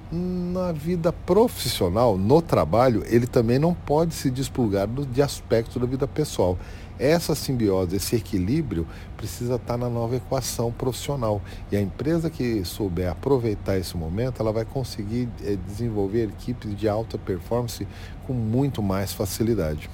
na 0.10 0.72
vida 0.72 1.12
profissional, 1.12 2.18
no 2.18 2.42
trabalho, 2.42 3.04
ele 3.06 3.28
também 3.28 3.60
não 3.60 3.74
pode 3.74 4.14
se 4.14 4.32
desplugar 4.32 4.88
de 4.88 5.22
aspectos 5.22 5.82
da 5.82 5.86
vida 5.86 6.08
pessoal. 6.08 6.58
Essa 7.02 7.34
simbiose, 7.34 7.96
esse 7.96 8.16
equilíbrio 8.16 8.86
precisa 9.18 9.56
estar 9.56 9.76
na 9.76 9.90
nova 9.90 10.16
equação 10.16 10.72
profissional. 10.72 11.42
E 11.72 11.76
a 11.76 11.82
empresa 11.82 12.30
que 12.30 12.64
souber 12.64 13.10
aproveitar 13.10 13.76
esse 13.76 13.98
momento, 13.98 14.40
ela 14.40 14.54
vai 14.54 14.66
conseguir 14.66 15.28
é, 15.44 15.56
desenvolver 15.56 16.26
equipes 16.26 16.78
de 16.78 16.88
alta 16.88 17.18
performance 17.18 17.88
com 18.28 18.34
muito 18.34 18.84
mais 18.84 19.12
facilidade. 19.14 19.90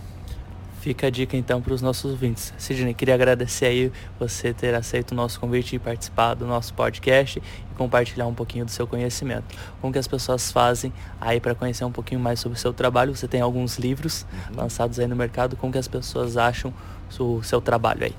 Fica 0.81 1.07
a 1.07 1.09
dica 1.09 1.35
então 1.35 1.61
para 1.61 1.73
os 1.73 1.81
nossos 1.81 2.11
ouvintes. 2.11 2.53
Sidney, 2.57 2.93
queria 2.93 3.15
agradecer 3.15 3.65
aí 3.65 3.91
você 4.19 4.53
ter 4.53 4.75
aceito 4.75 5.11
o 5.11 5.15
nosso 5.15 5.39
convite 5.39 5.75
e 5.75 5.79
participar 5.79 6.33
do 6.35 6.45
nosso 6.45 6.73
podcast 6.73 7.39
e 7.39 7.75
compartilhar 7.75 8.27
um 8.27 8.33
pouquinho 8.33 8.63
do 8.63 8.71
seu 8.71 8.85
conhecimento. 8.85 9.55
Como 9.81 9.91
que 9.91 9.99
as 9.99 10.07
pessoas 10.07 10.51
fazem 10.51 10.93
aí 11.19 11.39
para 11.39 11.55
conhecer 11.55 11.83
um 11.83 11.91
pouquinho 11.91 12.21
mais 12.21 12.39
sobre 12.39 12.57
o 12.57 12.61
seu 12.61 12.71
trabalho? 12.71 13.15
Você 13.15 13.27
tem 13.27 13.41
alguns 13.41 13.77
livros 13.77 14.25
uhum. 14.31 14.57
lançados 14.57 14.99
aí 14.99 15.07
no 15.07 15.15
mercado. 15.15 15.55
Como 15.55 15.73
que 15.73 15.79
as 15.79 15.87
pessoas 15.87 16.37
acham 16.37 16.73
o 17.19 17.43
seu 17.43 17.61
trabalho 17.61 18.05
aí? 18.05 18.15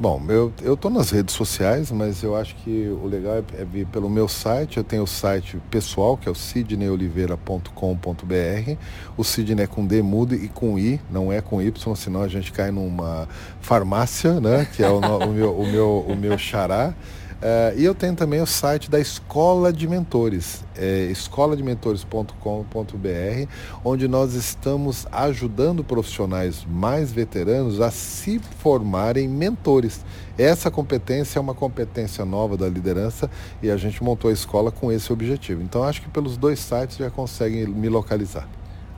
Bom, 0.00 0.22
eu 0.62 0.74
estou 0.74 0.92
nas 0.92 1.10
redes 1.10 1.34
sociais, 1.34 1.90
mas 1.90 2.22
eu 2.22 2.36
acho 2.36 2.54
que 2.54 2.88
o 3.02 3.04
legal 3.04 3.34
é, 3.34 3.42
é 3.60 3.64
vir 3.64 3.84
pelo 3.88 4.08
meu 4.08 4.28
site. 4.28 4.76
Eu 4.76 4.84
tenho 4.84 5.02
o 5.02 5.08
site 5.08 5.60
pessoal, 5.68 6.16
que 6.16 6.28
é 6.28 6.30
o 6.30 6.36
sidneyoliveira.com.br. 6.36 8.76
O 9.16 9.24
Sidney 9.24 9.64
é 9.64 9.66
com 9.66 9.84
D 9.84 10.00
mudo 10.00 10.36
e 10.36 10.46
com 10.46 10.78
I, 10.78 11.00
não 11.10 11.32
é 11.32 11.40
com 11.40 11.60
Y, 11.60 11.96
senão 11.96 12.22
a 12.22 12.28
gente 12.28 12.52
cai 12.52 12.70
numa 12.70 13.28
farmácia, 13.60 14.40
né? 14.40 14.68
Que 14.72 14.84
é 14.84 14.88
o, 14.88 15.00
o 15.00 15.32
meu, 15.32 15.52
o, 15.52 15.66
meu, 15.66 16.06
o 16.08 16.14
meu 16.14 16.38
xará. 16.38 16.94
Uh, 17.38 17.78
e 17.78 17.84
eu 17.84 17.94
tenho 17.94 18.16
também 18.16 18.40
o 18.40 18.46
site 18.46 18.90
da 18.90 18.98
Escola 18.98 19.72
de 19.72 19.86
Mentores, 19.86 20.64
é 20.76 21.04
escoladementores.com.br, 21.04 23.48
onde 23.84 24.08
nós 24.08 24.34
estamos 24.34 25.06
ajudando 25.12 25.84
profissionais 25.84 26.66
mais 26.68 27.12
veteranos 27.12 27.80
a 27.80 27.92
se 27.92 28.40
formarem 28.40 29.28
mentores. 29.28 30.04
Essa 30.36 30.68
competência 30.68 31.38
é 31.38 31.40
uma 31.40 31.54
competência 31.54 32.24
nova 32.24 32.56
da 32.56 32.68
liderança 32.68 33.30
e 33.62 33.70
a 33.70 33.76
gente 33.76 34.02
montou 34.02 34.30
a 34.30 34.32
escola 34.32 34.72
com 34.72 34.90
esse 34.90 35.12
objetivo. 35.12 35.62
Então 35.62 35.84
acho 35.84 36.02
que 36.02 36.08
pelos 36.08 36.36
dois 36.36 36.58
sites 36.58 36.96
já 36.96 37.08
conseguem 37.08 37.68
me 37.68 37.88
localizar. 37.88 38.48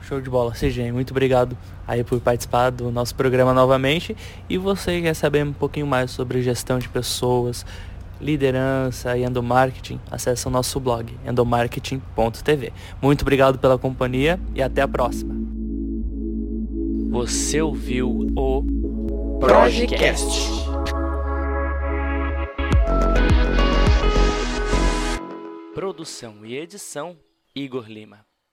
Show 0.01 0.19
de 0.19 0.31
bola, 0.31 0.51
CG. 0.51 0.91
Muito 0.91 1.11
obrigado 1.11 1.55
aí 1.87 2.03
por 2.03 2.19
participar 2.19 2.71
do 2.71 2.91
nosso 2.91 3.13
programa 3.13 3.53
novamente. 3.53 4.17
E 4.49 4.57
você 4.57 4.99
quer 4.99 5.13
saber 5.13 5.45
um 5.45 5.53
pouquinho 5.53 5.85
mais 5.85 6.09
sobre 6.09 6.41
gestão 6.41 6.79
de 6.79 6.89
pessoas, 6.89 7.63
liderança 8.21 9.17
e 9.17 9.23
endomarketing, 9.23 9.99
acesse 10.09 10.47
o 10.47 10.49
nosso 10.49 10.79
blog 10.79 11.17
endomarketing.tv. 11.25 12.71
Muito 13.01 13.21
obrigado 13.23 13.59
pela 13.59 13.77
companhia 13.77 14.39
e 14.55 14.61
até 14.61 14.81
a 14.81 14.87
próxima. 14.87 15.35
Você 17.09 17.61
ouviu 17.61 18.31
o 18.37 18.63
Projecast. 19.39 20.49
Produção 25.73 26.45
e 26.45 26.55
edição 26.55 27.17
Igor 27.55 27.85
Lima. 27.89 28.30